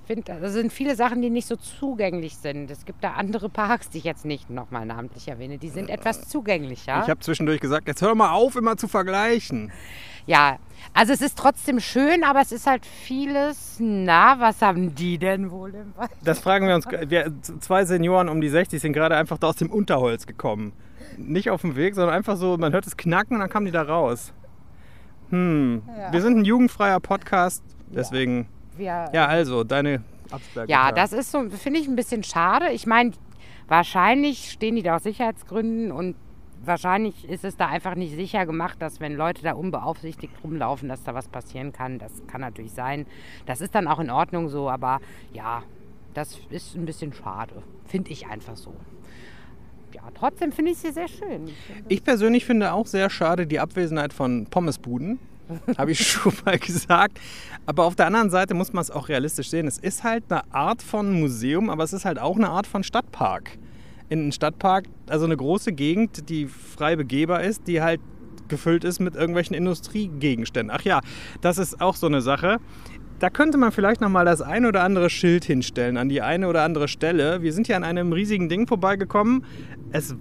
[0.08, 2.72] finde, das sind viele Sachen, die nicht so zugänglich sind.
[2.72, 6.28] Es gibt da andere Parks, die ich jetzt nicht nochmal namentlich erwähne, die sind etwas
[6.28, 7.02] zugänglicher.
[7.04, 9.72] Ich habe zwischendurch gesagt, jetzt hör mal auf, immer zu vergleichen.
[10.26, 10.58] Ja,
[10.94, 13.78] also es ist trotzdem schön, aber es ist halt vieles.
[13.80, 16.12] Na, was haben die denn wohl im Wald?
[16.24, 16.86] Das fragen wir uns.
[16.86, 20.74] Wir, zwei Senioren um die 60 sind gerade einfach da aus dem Unterholz gekommen.
[21.18, 23.72] Nicht auf dem Weg, sondern einfach so, man hört es knacken und dann kamen die
[23.72, 24.34] da raus.
[25.30, 25.82] Hm.
[25.88, 26.12] Ja.
[26.12, 28.48] Wir sind ein jugendfreier Podcast, deswegen.
[28.78, 30.72] Wir, Ja, also, deine Absperrgitter.
[30.72, 32.70] Ja, das ist so, finde ich ein bisschen schade.
[32.72, 33.12] Ich meine,
[33.68, 36.16] wahrscheinlich stehen die da aus Sicherheitsgründen und
[36.64, 41.04] wahrscheinlich ist es da einfach nicht sicher gemacht, dass wenn Leute da unbeaufsichtigt rumlaufen, dass
[41.04, 42.00] da was passieren kann.
[42.00, 43.06] Das kann natürlich sein.
[43.46, 45.00] Das ist dann auch in Ordnung so, aber
[45.34, 45.64] ja,
[46.14, 47.64] das ist ein bisschen schade.
[47.86, 48.74] Finde ich einfach so.
[49.94, 51.50] Ja, trotzdem finde ich sie sehr schön.
[51.88, 55.20] Ich persönlich finde auch sehr schade die Abwesenheit von Pommesbuden.
[55.78, 57.20] Habe ich schon mal gesagt.
[57.66, 59.68] Aber auf der anderen Seite muss man es auch realistisch sehen.
[59.68, 62.84] Es ist halt eine Art von Museum, aber es ist halt auch eine Art von
[62.84, 63.58] Stadtpark.
[64.10, 68.00] In einem Stadtpark, also eine große Gegend, die frei begehbar ist, die halt
[68.48, 70.74] gefüllt ist mit irgendwelchen Industriegegenständen.
[70.74, 71.02] Ach ja,
[71.42, 72.60] das ist auch so eine Sache.
[73.20, 76.48] Da könnte man vielleicht noch mal das ein oder andere Schild hinstellen an die eine
[76.48, 77.42] oder andere Stelle.
[77.42, 79.44] Wir sind hier an einem riesigen Ding vorbeigekommen.
[79.92, 80.16] Es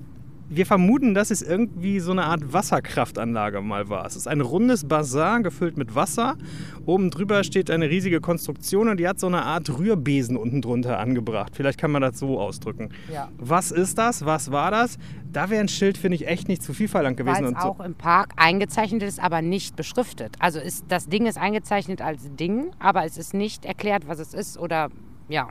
[0.48, 4.06] wir vermuten, dass es irgendwie so eine Art Wasserkraftanlage mal war.
[4.06, 6.37] Es ist ein rundes Bassin gefüllt mit Wasser.
[6.85, 10.98] Oben drüber steht eine riesige Konstruktion und die hat so eine Art Rührbesen unten drunter
[10.98, 11.52] angebracht.
[11.54, 12.90] Vielleicht kann man das so ausdrücken.
[13.12, 13.28] Ja.
[13.38, 14.24] Was ist das?
[14.24, 14.98] Was war das?
[15.32, 17.37] Da wäre ein Schild, finde ich, echt nicht zu viel verlangt gewesen.
[17.37, 17.68] Weil es Und so.
[17.68, 20.37] auch im Park eingezeichnet ist, aber nicht beschriftet.
[20.38, 24.32] Also ist, das Ding ist eingezeichnet als Ding, aber es ist nicht erklärt, was es
[24.32, 24.90] ist oder
[25.28, 25.48] ja.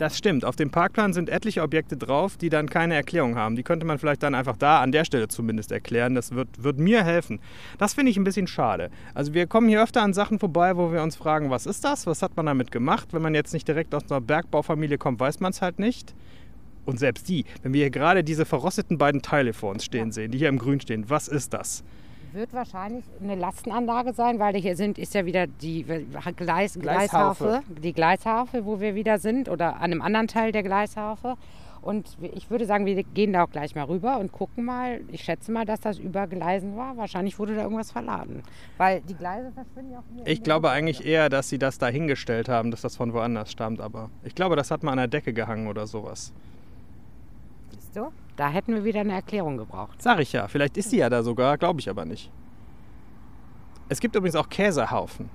[0.00, 0.46] Das stimmt.
[0.46, 3.54] Auf dem Parkplan sind etliche Objekte drauf, die dann keine Erklärung haben.
[3.54, 6.14] Die könnte man vielleicht dann einfach da an der Stelle zumindest erklären.
[6.14, 7.38] Das wird, wird mir helfen.
[7.76, 8.90] Das finde ich ein bisschen schade.
[9.12, 12.06] Also wir kommen hier öfter an Sachen vorbei, wo wir uns fragen, was ist das?
[12.06, 13.08] Was hat man damit gemacht?
[13.12, 16.14] Wenn man jetzt nicht direkt aus einer Bergbaufamilie kommt, weiß man es halt nicht.
[16.86, 20.30] Und selbst die, wenn wir hier gerade diese verrosteten beiden Teile vor uns stehen sehen,
[20.30, 21.84] die hier im Grün stehen, was ist das?
[22.32, 25.84] Wird wahrscheinlich eine Lastenanlage sein, weil hier sind, ist ja wieder die
[26.36, 26.78] Gleis.
[26.78, 31.36] Gleisharfe, die Gleisharfe, wo wir wieder sind, oder an einem anderen Teil der Gleisharfe.
[31.82, 35.00] Und ich würde sagen, wir gehen da auch gleich mal rüber und gucken mal.
[35.10, 36.96] Ich schätze mal, dass das über Gleisen war.
[36.98, 38.42] Wahrscheinlich wurde da irgendwas verladen.
[38.76, 40.26] Weil die Gleise verschwinden ja auch hier.
[40.26, 43.80] Ich glaube eigentlich eher, dass sie das da hingestellt haben, dass das von woanders stammt.
[43.80, 46.32] Aber ich glaube, das hat mal an der Decke gehangen oder sowas.
[47.70, 48.12] Siehst du?
[48.36, 50.00] Da hätten wir wieder eine Erklärung gebraucht.
[50.00, 50.48] Sag ich ja.
[50.48, 52.30] Vielleicht ist sie ja da sogar, glaube ich aber nicht.
[53.88, 55.28] Es gibt übrigens auch Käsehaufen.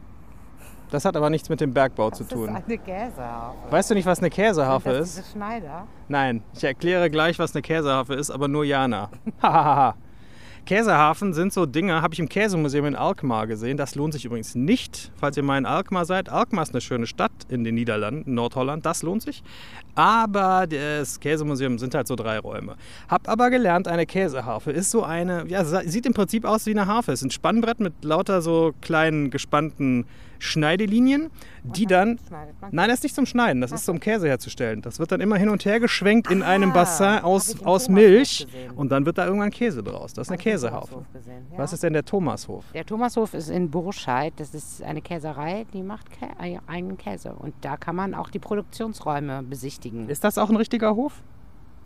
[0.91, 2.55] Das hat aber nichts mit dem Bergbau zu Das tun.
[2.55, 3.71] ist eine Käseharfe.
[3.71, 5.17] Weißt du nicht, was eine Käseharfe Sind das ist?
[5.17, 5.87] diese Schneider?
[6.07, 9.09] Nein, ich erkläre gleich, was eine Käseharfe ist, aber nur Jana.
[9.41, 9.95] Hahaha.
[10.65, 13.77] Käsehafen sind so Dinge, habe ich im Käsemuseum in Alkmaar gesehen.
[13.77, 16.29] Das lohnt sich übrigens nicht, falls ihr mal in Alkmaar seid.
[16.29, 19.43] Alkmaar ist eine schöne Stadt in den Niederlanden, Nordholland, das lohnt sich.
[19.93, 22.75] Aber das Käsemuseum sind halt so drei Räume.
[23.07, 26.87] Hab aber gelernt, eine Käseharfe ist so eine, ja, sieht im Prinzip aus wie eine
[26.87, 27.11] Harfe.
[27.11, 30.05] Es ist ein Spannbrett mit lauter so kleinen gespannten
[30.39, 31.29] Schneidelinien,
[31.63, 32.19] die dann
[32.71, 34.81] Nein, das ist nicht zum Schneiden, das ist zum Käse herzustellen.
[34.81, 37.89] Das wird dann immer hin und her geschwenkt in einem Ah, Bassin hab aus, aus
[37.89, 40.13] Milch und dann wird da irgendwann Käse draus.
[40.13, 40.81] Das ist eine ja.
[41.57, 42.65] Was ist denn der Thomashof?
[42.73, 44.33] Der Thomashof ist in Burscheid.
[44.37, 46.07] Das ist eine Käserei, die macht
[46.39, 47.33] äh, einen Käse.
[47.33, 50.09] Und da kann man auch die Produktionsräume besichtigen.
[50.09, 51.21] Ist das auch ein richtiger Hof?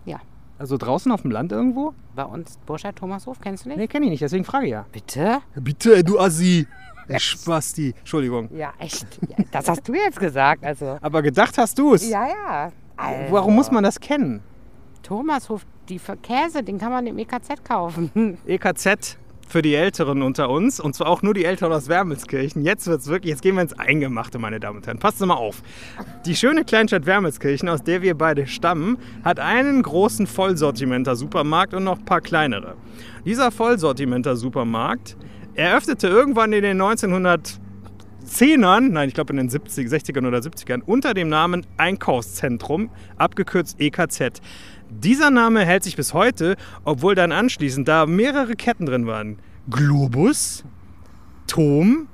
[0.05, 0.19] Ja.
[0.59, 1.93] Also draußen auf dem Land irgendwo?
[2.15, 3.77] Bei uns Burscheid Thomashof, kennst du nicht?
[3.77, 4.85] Nee, kenne ich nicht, deswegen frage ich ja.
[4.91, 5.39] Bitte?
[5.55, 6.67] Bitte, ey, du Assi.
[7.07, 7.95] Ey, Spasti.
[7.97, 8.49] Entschuldigung.
[8.55, 9.07] Ja, echt.
[9.29, 10.63] Ja, das hast du jetzt gesagt.
[10.63, 10.97] Also.
[11.01, 12.07] Aber gedacht hast du es.
[12.07, 12.71] Ja, ja.
[12.97, 14.41] Also, Warum muss man das kennen?
[15.01, 18.37] Thomashof, die Käse, den kann man im EKZ kaufen.
[18.45, 19.17] EKZ
[19.49, 22.61] für die Älteren unter uns und zwar auch nur die Älteren aus Wermelskirchen.
[22.61, 24.99] Jetzt wird's wirklich, jetzt gehen wir ins Eingemachte, meine Damen und Herren.
[24.99, 25.63] Passt mal auf.
[26.25, 31.83] Die schöne Kleinstadt Wermelskirchen, aus der wir beide stammen, hat einen großen Vollsortimenter Supermarkt und
[31.83, 32.75] noch ein paar kleinere.
[33.25, 35.17] Dieser Vollsortimenter Supermarkt
[35.55, 41.15] eröffnete irgendwann in den 1910ern, nein, ich glaube in den 70, 60ern oder 70ern, unter
[41.15, 44.41] dem Namen Einkaufszentrum, abgekürzt EKZ.
[44.89, 49.37] Dieser Name hält sich bis heute, obwohl dann anschließend da mehrere Ketten drin waren.
[49.69, 50.63] Globus,
[51.45, 52.07] Tom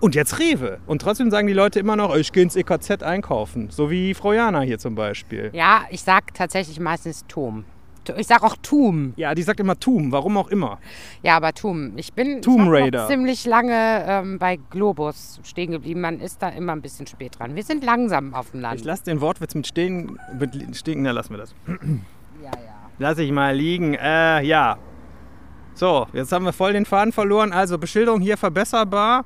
[0.00, 0.78] und jetzt Rewe.
[0.86, 3.70] Und trotzdem sagen die Leute immer noch, ich gehe ins EKZ einkaufen.
[3.70, 5.50] So wie Frau Jana hier zum Beispiel.
[5.54, 7.64] Ja, ich sag tatsächlich meistens Tum.
[8.16, 9.12] Ich sag auch Tum.
[9.16, 10.78] Ja, die sagt immer Tum, warum auch immer.
[11.22, 11.92] Ja, aber Tum.
[11.96, 13.06] Ich bin Tomb Raider.
[13.08, 16.00] ziemlich lange ähm, bei Globus stehen geblieben.
[16.00, 17.54] Man ist da immer ein bisschen spät dran.
[17.54, 18.80] Wir sind langsam auf dem Land.
[18.80, 21.54] Ich lasse den Wortwitz mit stehen, mit stehen, na lassen wir das.
[21.66, 22.76] ja, ja.
[22.98, 23.94] Lass ich mal liegen.
[23.94, 24.78] Äh, ja.
[25.74, 27.52] So, jetzt haben wir voll den Faden verloren.
[27.52, 29.24] Also Beschilderung hier verbesserbar.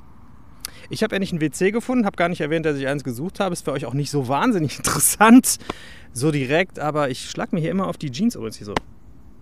[0.89, 3.53] Ich habe nicht ein WC gefunden, habe gar nicht erwähnt, dass ich eins gesucht habe.
[3.53, 5.59] Ist für euch auch nicht so wahnsinnig interessant,
[6.12, 6.78] so direkt.
[6.78, 8.74] Aber ich schlag mir hier immer auf die Jeans übrigens hier so.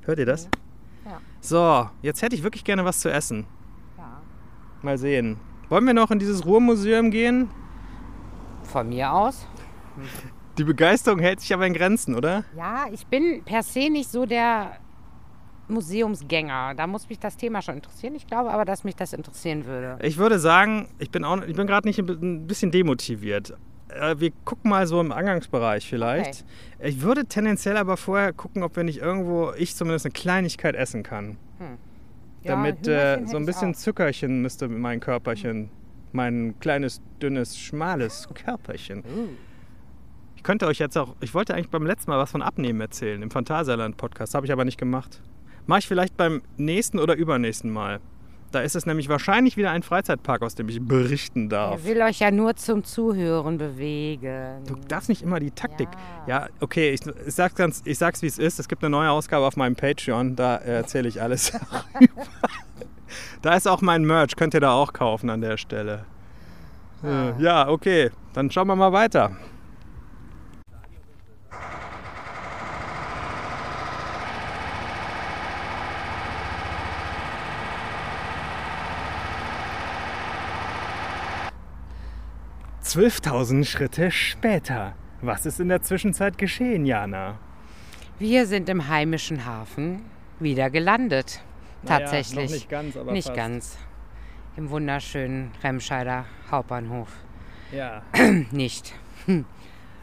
[0.03, 0.49] Hört ihr das?
[1.05, 1.21] Ja.
[1.41, 3.47] So, jetzt hätte ich wirklich gerne was zu essen.
[3.97, 4.21] ja.
[4.83, 5.39] Mal sehen.
[5.69, 7.51] Wollen wir noch in dieses Ruhrmuseum gehen?
[8.63, 9.47] Von mir aus.
[10.57, 12.45] Die Begeisterung hält sich aber in Grenzen, oder?
[12.57, 14.73] Ja, ich bin per se nicht so der
[15.69, 16.75] Museumsgänger.
[16.75, 18.15] Da muss mich das Thema schon interessieren.
[18.15, 19.99] Ich glaube aber, dass mich das interessieren würde.
[20.03, 23.55] Ich würde sagen, ich bin, auch- ich bin gerade nicht ein bisschen demotiviert.
[23.89, 26.45] Äh, wir gucken mal so im Angangsbereich vielleicht.
[26.81, 31.03] Ich würde tendenziell aber vorher gucken, ob wir nicht irgendwo, ich zumindest, eine Kleinigkeit essen
[31.03, 31.37] kann.
[32.43, 33.75] Ja, Damit äh, so ein bisschen.
[33.75, 35.71] Zuckerchen müsste mein Körperchen,
[36.13, 39.01] mein kleines, dünnes, schmales Körperchen.
[39.01, 39.29] Uh.
[40.37, 43.21] Ich könnte euch jetzt auch, ich wollte eigentlich beim letzten Mal was von Abnehmen erzählen,
[43.23, 45.21] im Phantasialand-Podcast, habe ich aber nicht gemacht.
[45.67, 48.01] Mache ich vielleicht beim nächsten oder übernächsten Mal.
[48.51, 51.85] Da ist es nämlich wahrscheinlich wieder ein Freizeitpark, aus dem ich berichten darf.
[51.85, 54.65] Er will euch ja nur zum Zuhören bewegen.
[54.67, 55.89] Du darfst nicht immer die Taktik.
[56.27, 56.45] Ja.
[56.45, 58.59] Ja, okay, ich, ich, sag's ganz, ich sag's wie es ist.
[58.59, 61.53] Es gibt eine neue Ausgabe auf meinem Patreon, da erzähle ich alles.
[63.43, 66.05] da ist auch mein Merch, könnt ihr da auch kaufen an der Stelle.
[67.05, 69.33] Äh, Ja, okay, dann schauen wir mal weiter.
[82.89, 84.95] Zwölftausend Schritte später.
[85.21, 87.39] Was ist in der Zwischenzeit geschehen, Jana?
[88.19, 90.01] Wir sind im heimischen Hafen
[90.41, 91.43] wieder gelandet.
[91.85, 92.35] Tatsächlich.
[92.35, 93.37] Naja, noch nicht ganz, aber Nicht fast.
[93.37, 93.79] ganz.
[94.57, 97.11] Im wunderschönen Remscheider Hauptbahnhof.
[97.73, 98.01] Ja.
[98.53, 98.95] Nicht.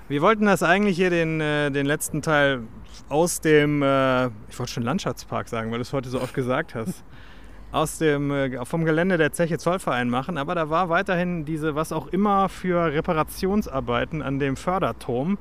[0.08, 2.62] Wir wollten das eigentlich hier den, äh, den letzten Teil
[3.10, 6.76] aus dem, äh, ich wollte schon Landschaftspark sagen, weil du es heute so oft gesagt
[6.76, 7.04] hast,
[7.76, 10.38] aus dem, äh, vom Gelände der Zeche Zollverein machen.
[10.38, 15.38] Aber da war weiterhin diese, was auch immer für Reparationsarbeiten an dem Förderturm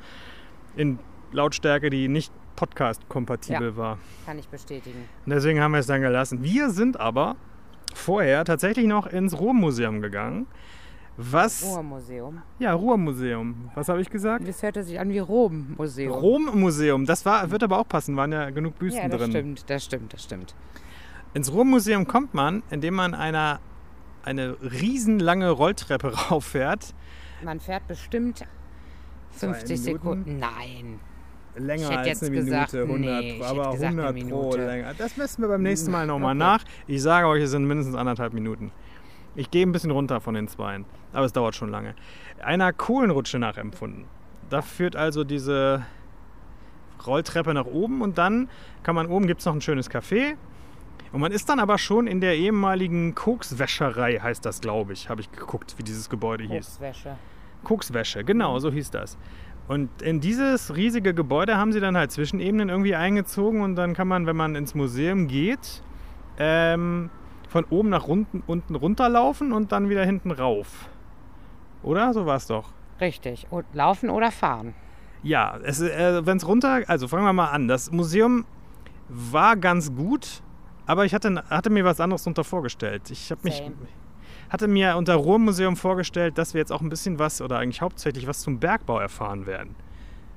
[0.74, 0.98] in
[1.30, 3.98] Lautstärke, die nicht podcast-kompatibel war.
[4.26, 5.08] Kann ich bestätigen.
[5.24, 6.42] Und deswegen haben wir es dann gelassen.
[6.42, 7.36] Wir sind aber
[7.94, 10.46] vorher tatsächlich noch ins Ruhrmuseum gegangen.
[11.16, 11.64] Was?
[11.64, 12.42] Ruhrmuseum.
[12.58, 13.70] Ja, Ruhrmuseum.
[13.76, 14.48] Was habe ich gesagt?
[14.48, 16.12] Das hörte sich an wie Rom-Museum.
[16.12, 17.06] Rom-Museum.
[17.06, 19.30] Das war, wird aber auch passen, waren ja genug Büsten Ja, das drin.
[19.30, 20.54] stimmt, das stimmt, das stimmt.
[21.34, 23.60] Ins Ruhrmuseum kommt man, indem man einer,
[24.22, 26.94] eine riesenlange Rolltreppe rauffährt.
[27.44, 28.44] Man fährt bestimmt
[29.32, 29.82] 50 Minuten?
[29.84, 30.38] Sekunden.
[30.38, 31.00] Nein.
[31.56, 34.56] Länger Ich hätte als jetzt eine Minute, gesagt, 100, nee, aber gesagt, eine 100 pro
[34.56, 34.94] länger.
[34.94, 36.38] Das messen wir beim nächsten Mal nochmal Okay.
[36.38, 36.64] nach.
[36.88, 38.72] Ich sage euch, es sind mindestens anderthalb Minuten.
[39.36, 41.94] Ich gehe ein bisschen runter von den Zweien, aber es dauert schon lange.
[42.42, 44.04] Einer Kohlenrutsche nachempfunden.
[44.50, 45.84] Da führt also diese
[47.06, 48.48] Rolltreppe nach oben und dann
[48.82, 50.36] kann man oben gibt es noch ein schönes Café.
[51.14, 55.08] Und man ist dann aber schon in der ehemaligen Kokswäscherei, heißt das, glaube ich.
[55.08, 56.66] Habe ich geguckt, wie dieses Gebäude hieß.
[56.66, 57.16] Kokswäsche.
[57.62, 59.16] Kokswäsche, genau, so hieß das.
[59.68, 64.08] Und in dieses riesige Gebäude haben sie dann halt Zwischenebenen irgendwie eingezogen und dann kann
[64.08, 65.84] man, wenn man ins Museum geht,
[66.36, 67.10] ähm,
[67.48, 70.88] von oben nach unten, unten runterlaufen und dann wieder hinten rauf.
[71.84, 72.12] Oder?
[72.12, 72.70] So war es doch.
[73.00, 73.46] Richtig.
[73.50, 74.74] Und laufen oder fahren.
[75.22, 77.68] Ja, äh, wenn es runter, also fangen wir mal an.
[77.68, 78.46] Das Museum
[79.08, 80.42] war ganz gut,
[80.86, 83.10] aber ich hatte, hatte mir was anderes darunter vorgestellt.
[83.10, 83.62] Ich habe mich
[84.50, 88.26] hatte mir unter Ruhrmuseum vorgestellt, dass wir jetzt auch ein bisschen was oder eigentlich hauptsächlich
[88.26, 89.74] was zum Bergbau erfahren werden.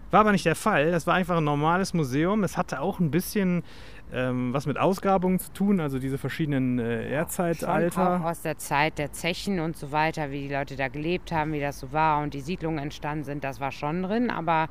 [0.09, 0.91] War aber nicht der Fall.
[0.91, 2.43] Das war einfach ein normales Museum.
[2.43, 3.63] Es hatte auch ein bisschen
[4.13, 8.25] ähm, was mit Ausgrabungen zu tun, also diese verschiedenen äh, Schon auch Erdzeitalter.
[8.25, 11.59] aus der Zeit der Zechen und so weiter, wie die Leute da gelebt haben, wie
[11.59, 14.69] das so war und die Siedlungen entstanden sind, das war schon drin, aber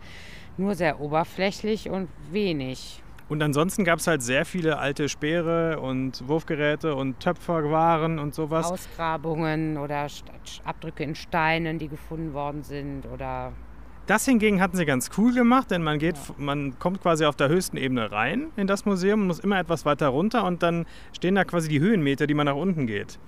[0.57, 3.03] nur sehr oberflächlich und wenig.
[3.29, 8.70] Und ansonsten gab es halt sehr viele alte Speere und Wurfgeräte und Töpferwaren und sowas.
[8.70, 10.07] Ausgrabungen oder
[10.64, 13.53] Abdrücke in Steinen, die gefunden worden sind oder
[14.07, 17.49] Das hingegen hatten sie ganz cool gemacht, denn man, geht, man kommt quasi auf der
[17.49, 21.45] höchsten Ebene rein in das Museum muss immer etwas weiter runter und dann stehen da
[21.45, 23.18] quasi die Höhenmeter, die man nach unten geht.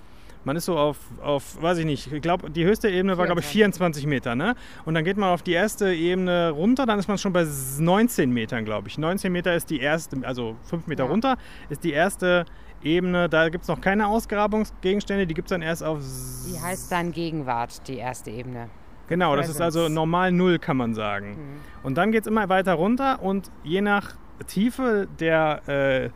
[0.45, 3.41] Man ist so auf, auf weiß ich nicht, ich glaube, die höchste Ebene war, glaube
[3.41, 4.35] ich, 24 Meter.
[4.35, 4.55] Ne?
[4.85, 7.45] Und dann geht man auf die erste Ebene runter, dann ist man schon bei
[7.77, 8.97] 19 Metern, glaube ich.
[8.97, 11.09] 19 Meter ist die erste, also 5 Meter Ja.
[11.09, 11.37] runter
[11.69, 12.45] ist die erste
[12.81, 13.27] Ebene.
[13.27, 17.11] Da gibt es noch keine Ausgrabungsgegenstände, die gibt es dann erst auf wie heißt dann
[17.11, 18.69] Gegenwart, die erste Ebene?
[19.07, 21.37] Genau, das ist also normal Null, kann man sagen.
[21.83, 24.15] Und dann geht es immer weiter runter und je nach
[24.47, 26.09] Tiefe der äh,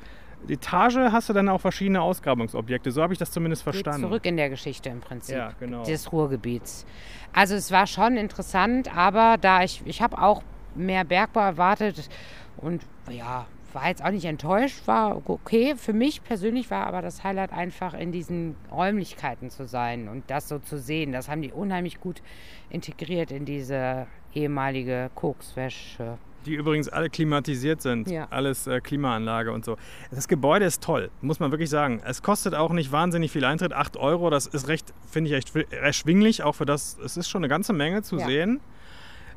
[0.48, 2.92] Etage hast du dann auch verschiedene Ausgrabungsobjekte.
[2.92, 4.08] So habe ich das zumindest Geht verstanden.
[4.08, 5.84] zurück in der Geschichte im Prinzip Ja, genau.
[5.84, 6.86] des Ruhrgebiets.
[7.32, 10.44] Also es war schon interessant, aber da ich, ich habe auch
[10.76, 12.10] mehr Bergbau erwartet
[12.58, 15.76] und ja, war jetzt auch nicht enttäuscht, war okay.
[15.76, 20.48] Für mich persönlich war aber das Highlight einfach in diesen Räumlichkeiten zu sein und das
[20.48, 21.12] so zu sehen.
[21.12, 22.22] Das haben die unheimlich gut
[22.70, 26.18] integriert in diese ehemalige Kokswäsche.
[26.46, 28.10] Die übrigens alle klimatisiert sind.
[28.10, 28.28] Ja.
[28.30, 29.78] Alles äh, Klimaanlage und so.
[30.12, 32.02] Das Gebäude ist toll, muss man wirklich sagen.
[32.06, 33.74] Es kostet auch nicht wahnsinnig viel Eintritt.
[33.74, 36.44] 8 Euro, das ist recht, finde ich, echt erschwinglich.
[36.44, 38.26] Auch für das, es ist schon eine ganze Menge zu Ja.
[38.26, 38.60] sehen.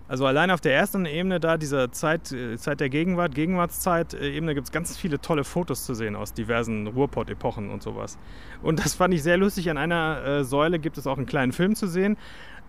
[0.09, 4.67] Also allein auf der ersten Ebene da, dieser Zeit, äh, Zeit der Gegenwart, Gegenwartszeit-Ebene, gibt
[4.69, 8.17] es ganz viele tolle Fotos zu sehen aus diversen Ruhrpott-Epochen und sowas.
[8.63, 9.69] Und das fand ich sehr lustig.
[9.69, 12.17] An einer äh, Säule gibt es auch einen kleinen Film zu sehen.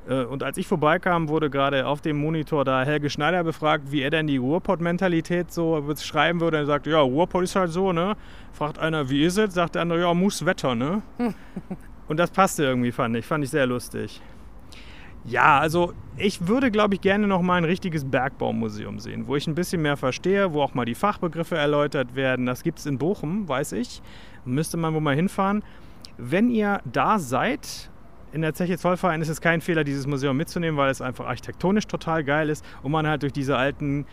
[0.08, 4.01] Äh, und als ich vorbeikam, wurde gerade auf dem Monitor da Helge Schneider befragt, wie
[4.01, 6.58] er denn die Ruhrpott-Mentalität so beschreiben würde.
[6.58, 8.16] Er sagt, ja, Ruhrpott ist halt so, ne?
[8.53, 9.53] Fragt einer, wie ist es?
[9.53, 11.01] Sagt der andere, ja, muss Wetter, ne?
[12.08, 13.26] und das passte irgendwie, fand ich.
[13.26, 14.22] Fand ich sehr lustig.
[15.26, 19.45] Ja, also ich würde, glaube ich, gerne noch mal ein richtiges Bergbaumuseum sehen, wo ich
[19.45, 22.45] ein bisschen mehr verstehe, wo auch mal die Fachbegriffe erläutert werden.
[22.45, 24.01] Das gibt es in Bochum, weiß ich.
[24.45, 25.64] Müsste man wohl mal hinfahren.
[26.18, 27.91] Wenn ihr da seid,
[28.32, 31.88] in der Zeche Zollverein ist es kein Fehler, dieses Museum mitzunehmen, weil es einfach architektonisch
[31.88, 34.06] total geil ist und man halt durch diese alten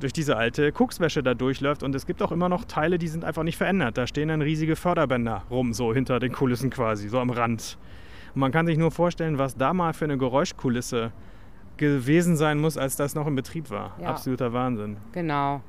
[0.00, 3.24] durch diese alte Kuckswäsche da durchläuft und es gibt auch immer noch Teile, die sind
[3.24, 3.96] einfach nicht verändert.
[3.96, 7.78] Da stehen dann riesige Förderbänder rum, so hinter den Kulissen quasi, so am Rand.
[8.34, 11.12] Und man kann sich nur vorstellen, was da mal für eine Geräuschkulisse
[11.76, 13.96] gewesen sein muss, als das noch in Betrieb war.
[14.00, 14.08] Ja.
[14.08, 14.98] Absoluter Wahnsinn.
[15.12, 15.62] Genau.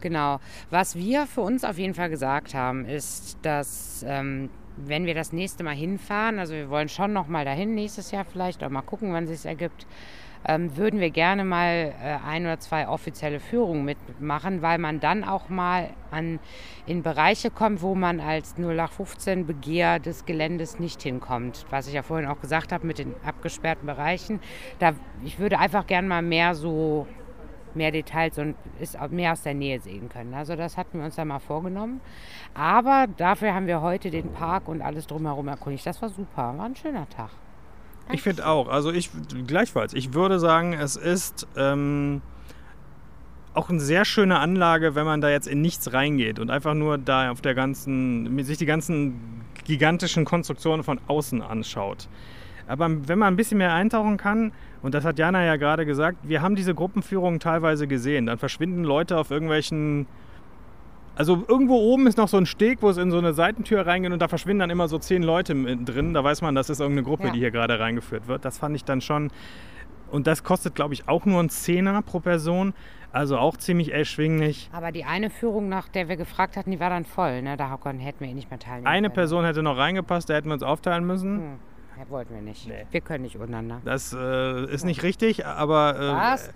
[0.00, 0.40] Genau.
[0.70, 4.48] Was wir für uns auf jeden Fall gesagt haben, ist, dass ähm,
[4.86, 8.24] wenn wir das nächste Mal hinfahren, also wir wollen schon noch mal dahin nächstes Jahr
[8.24, 9.86] vielleicht, auch mal gucken, wann es sich ergibt,
[10.46, 15.24] ähm, würden wir gerne mal äh, ein oder zwei offizielle Führungen mitmachen, weil man dann
[15.24, 16.38] auch mal an,
[16.86, 21.66] in Bereiche kommt, wo man als 0815 Begehr des Geländes nicht hinkommt.
[21.70, 24.40] Was ich ja vorhin auch gesagt habe mit den abgesperrten Bereichen.
[24.78, 24.92] Da,
[25.24, 27.06] ich würde einfach gerne mal mehr so
[27.74, 30.34] mehr Details und ist mehr aus der Nähe sehen können.
[30.34, 32.00] Also das hatten wir uns dann mal vorgenommen.
[32.54, 35.86] Aber dafür haben wir heute den Park und alles drumherum erkundigt.
[35.86, 37.30] Das war super, war ein schöner Tag.
[38.10, 39.10] Ich finde auch, also ich
[39.46, 39.92] gleichfalls.
[39.92, 42.22] Ich würde sagen, es ist ähm,
[43.54, 46.96] auch eine sehr schöne Anlage, wenn man da jetzt in nichts reingeht und einfach nur
[46.96, 52.08] da auf der ganzen, sich die ganzen gigantischen Konstruktionen von außen anschaut.
[52.68, 54.52] Aber wenn man ein bisschen mehr eintauchen kann,
[54.82, 58.26] und das hat Jana ja gerade gesagt, wir haben diese Gruppenführungen teilweise gesehen.
[58.26, 60.06] Dann verschwinden Leute auf irgendwelchen
[61.18, 64.12] also irgendwo oben ist noch so ein Steg, wo es in so eine Seitentür reingeht
[64.12, 66.14] und da verschwinden dann immer so zehn Leute drin.
[66.14, 67.32] Da weiß man, das ist irgendeine Gruppe, ja.
[67.32, 68.44] die hier gerade reingeführt wird.
[68.44, 69.32] Das fand ich dann schon.
[70.12, 72.72] Und das kostet, glaube ich, auch nur ein Zehner pro Person.
[73.10, 74.70] Also auch ziemlich erschwinglich.
[74.72, 77.42] Aber die eine Führung, nach der wir gefragt hatten, die war dann voll.
[77.42, 77.56] Ne?
[77.56, 79.14] Da hätten wir eh nicht mehr teilnehmen Eine können.
[79.14, 81.38] Person hätte noch reingepasst, da hätten wir uns aufteilen müssen.
[81.38, 81.58] Hm.
[82.08, 82.66] Wollten wir nicht.
[82.66, 82.86] Nee.
[82.90, 83.80] Wir können nicht untereinander.
[83.84, 85.96] Das äh, ist nicht richtig, aber.
[85.96, 86.50] Äh, Was?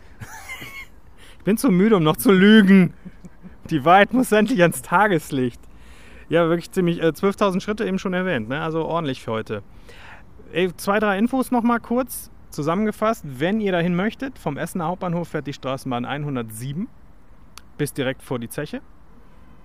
[1.38, 2.94] ich bin zu müde, um noch zu lügen.
[3.70, 5.60] Die Wahrheit muss endlich ans Tageslicht.
[6.28, 8.60] Ja, wirklich ziemlich äh, 12.000 Schritte eben schon erwähnt, ne?
[8.60, 9.62] also ordentlich für heute.
[10.52, 13.24] Ey, zwei, drei Infos noch mal kurz zusammengefasst.
[13.26, 16.88] Wenn ihr dahin möchtet, vom Essener Hauptbahnhof fährt die Straßenbahn 107
[17.78, 18.80] bis direkt vor die Zeche,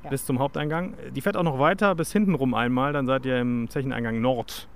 [0.04, 0.10] ja.
[0.10, 0.96] bis zum Haupteingang.
[1.16, 4.68] Die fährt auch noch weiter bis hinten rum einmal, dann seid ihr im Zecheneingang Nord.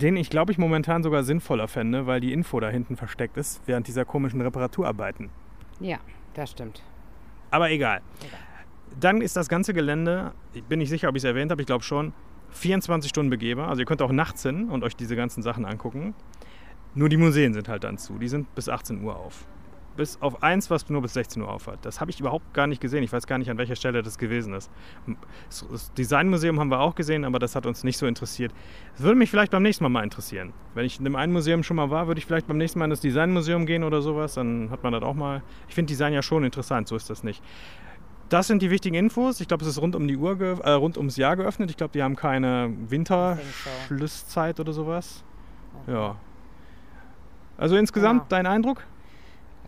[0.00, 3.60] Den ich glaube ich momentan sogar sinnvoller fände, weil die Info da hinten versteckt ist
[3.66, 5.28] während dieser komischen Reparaturarbeiten.
[5.80, 5.98] Ja,
[6.34, 6.84] das stimmt.
[7.50, 8.00] Aber egal.
[8.20, 8.38] egal.
[9.00, 11.66] Dann ist das ganze Gelände, ich bin nicht sicher, ob ich es erwähnt habe, ich
[11.66, 12.12] glaube schon,
[12.50, 13.68] 24 Stunden begehbar.
[13.68, 16.14] Also ihr könnt auch nachts hin und euch diese ganzen Sachen angucken.
[16.94, 18.18] Nur die Museen sind halt dann zu.
[18.18, 19.46] Die sind bis 18 Uhr auf.
[19.98, 21.84] Bis auf eins, was nur bis 16 Uhr auf hat.
[21.84, 23.02] Das habe ich überhaupt gar nicht gesehen.
[23.02, 24.70] Ich weiß gar nicht, an welcher Stelle das gewesen ist.
[25.48, 28.54] Das Designmuseum haben wir auch gesehen, aber das hat uns nicht so interessiert.
[28.92, 30.52] Das würde mich vielleicht beim nächsten Mal mal interessieren.
[30.74, 32.84] Wenn ich in dem einen Museum schon mal war, würde ich vielleicht beim nächsten Mal
[32.84, 34.34] in das Designmuseum gehen oder sowas.
[34.34, 35.42] Dann hat man das auch mal.
[35.68, 37.42] Ich finde Design ja schon interessant, so ist das nicht.
[38.28, 39.40] Das sind die wichtigen Infos.
[39.40, 41.70] Ich glaube, es ist rund um die Uhr, äh, rund ums Jahr geöffnet.
[41.70, 45.24] Ich glaube, die haben keine Winterschlusszeit oder sowas.
[45.88, 46.14] Ja.
[47.56, 48.26] Also insgesamt ja.
[48.28, 48.84] dein Eindruck?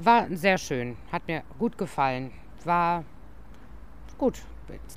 [0.03, 2.31] War sehr schön, hat mir gut gefallen.
[2.65, 3.05] War
[4.17, 4.41] gut.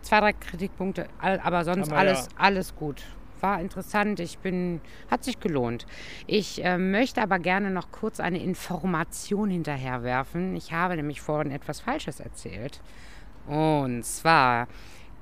[0.01, 2.31] Zwei, drei Kritikpunkte, aber sonst aber alles, ja.
[2.37, 3.03] alles gut.
[3.41, 4.79] War interessant, ich bin,
[5.11, 5.85] hat sich gelohnt.
[6.25, 10.55] Ich äh, möchte aber gerne noch kurz eine Information hinterherwerfen.
[10.55, 12.79] Ich habe nämlich vorhin etwas Falsches erzählt.
[13.47, 14.67] Und zwar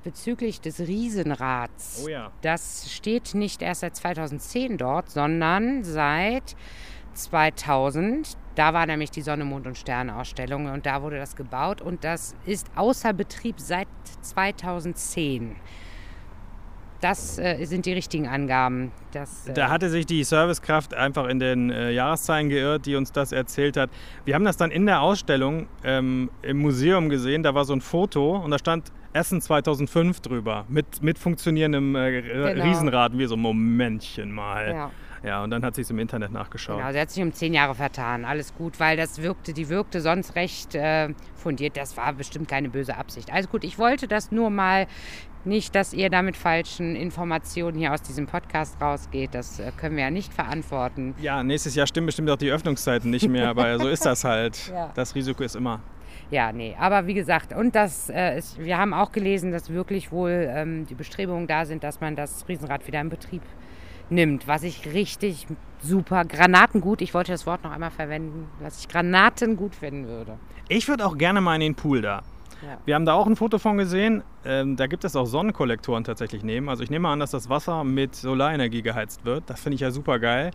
[0.04, 2.02] bezüglich des Riesenrads.
[2.04, 2.30] Oh ja.
[2.42, 6.54] Das steht nicht erst seit 2010 dort, sondern seit
[7.14, 8.36] 2000.
[8.54, 12.04] Da war nämlich die Sonne, Mond und Sterne Ausstellung und da wurde das gebaut und
[12.04, 13.88] das ist außer Betrieb seit
[14.20, 15.56] 2010.
[17.00, 18.92] Das äh, sind die richtigen Angaben.
[19.10, 23.10] Das, äh da hatte sich die Servicekraft einfach in den äh, Jahreszahlen geirrt, die uns
[23.10, 23.90] das erzählt hat.
[24.24, 27.42] Wir haben das dann in der Ausstellung ähm, im Museum gesehen.
[27.42, 32.22] Da war so ein Foto und da stand Essen 2005 drüber mit, mit funktionierendem äh,
[32.22, 32.64] genau.
[32.64, 33.18] Riesenrad.
[33.18, 34.70] Wir so, Momentchen mal.
[34.70, 34.90] Ja.
[35.22, 36.78] Ja, und dann hat sie es im Internet nachgeschaut.
[36.78, 38.24] Genau, sie hat sich um zehn Jahre vertan.
[38.24, 41.76] Alles gut, weil das wirkte, die wirkte sonst recht äh, fundiert.
[41.76, 43.32] Das war bestimmt keine böse Absicht.
[43.32, 44.86] Also gut, ich wollte das nur mal
[45.44, 49.34] nicht, dass ihr da mit falschen Informationen hier aus diesem Podcast rausgeht.
[49.34, 51.14] Das äh, können wir ja nicht verantworten.
[51.20, 54.52] Ja, nächstes Jahr stimmen bestimmt auch die Öffnungszeiten nicht mehr, aber so ist das halt.
[54.72, 54.90] Ja.
[54.94, 55.80] Das Risiko ist immer.
[56.30, 60.10] Ja, nee, aber wie gesagt, und das äh, ist, wir haben auch gelesen, dass wirklich
[60.12, 63.42] wohl ähm, die Bestrebungen da sind, dass man das Riesenrad wieder in Betrieb
[64.12, 65.46] nimmt, was ich richtig
[65.82, 70.38] super, Granatengut, ich wollte das Wort noch einmal verwenden, was ich Granatengut finden würde.
[70.68, 72.22] Ich würde auch gerne mal in den Pool da.
[72.62, 72.78] Ja.
[72.84, 74.22] Wir haben da auch ein Foto von gesehen.
[74.44, 76.68] Ähm, da gibt es auch Sonnenkollektoren tatsächlich neben.
[76.68, 79.50] Also ich nehme an, dass das Wasser mit Solarenergie geheizt wird.
[79.50, 80.52] Das finde ich ja super geil.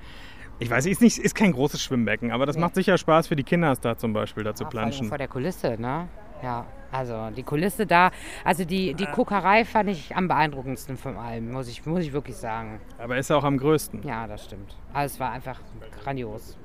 [0.59, 2.61] Ich weiß, ist nicht, ist kein großes Schwimmbecken, aber das Nee.
[2.61, 5.09] macht sicher Spaß für die Kinder, da zum Beispiel da zu Ja, planschen.
[5.09, 6.07] Vor der Kulisse, ne?
[6.43, 8.11] Ja, also die Kulisse da,
[8.43, 12.35] also die, die Kokerei fand ich am beeindruckendsten von allem, muss ich, muss ich wirklich
[12.37, 12.79] sagen.
[12.97, 14.03] Aber ist ja auch am größten.
[14.03, 14.75] Ja, das stimmt.
[14.93, 15.59] Also es war einfach
[16.03, 16.57] grandios.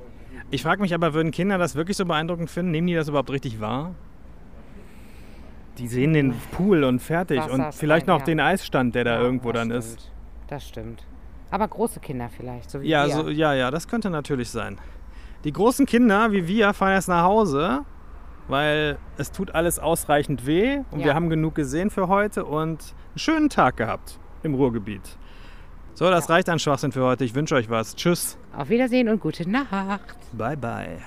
[0.50, 2.70] Ich frage mich aber, würden Kinder das wirklich so beeindruckend finden?
[2.70, 3.94] Nehmen die das überhaupt richtig wahr?
[5.78, 8.24] Die sehen den Pool und fertig und vielleicht noch ja.
[8.26, 9.84] den Eisstand, der da Ja, irgendwo dann stimmt.
[9.84, 10.10] ist.
[10.48, 11.04] Das stimmt.
[11.50, 13.14] Aber große Kinder vielleicht, so wie Ja, wir.
[13.14, 14.78] so, ja, ja, das könnte natürlich sein.
[15.44, 17.80] Die großen Kinder wie wir fahren jetzt nach Hause,
[18.48, 21.06] weil es tut alles ausreichend weh und Ja.
[21.06, 25.16] wir haben genug gesehen für heute und einen schönen Tag gehabt im Ruhrgebiet.
[25.94, 26.34] So, das Ja.
[26.34, 27.24] reicht an Schwachsinn für heute.
[27.24, 27.94] Ich wünsche euch was.
[27.94, 28.38] Tschüss.
[28.56, 30.16] Auf Wiedersehen und gute Nacht.
[30.32, 30.98] Bye, bye.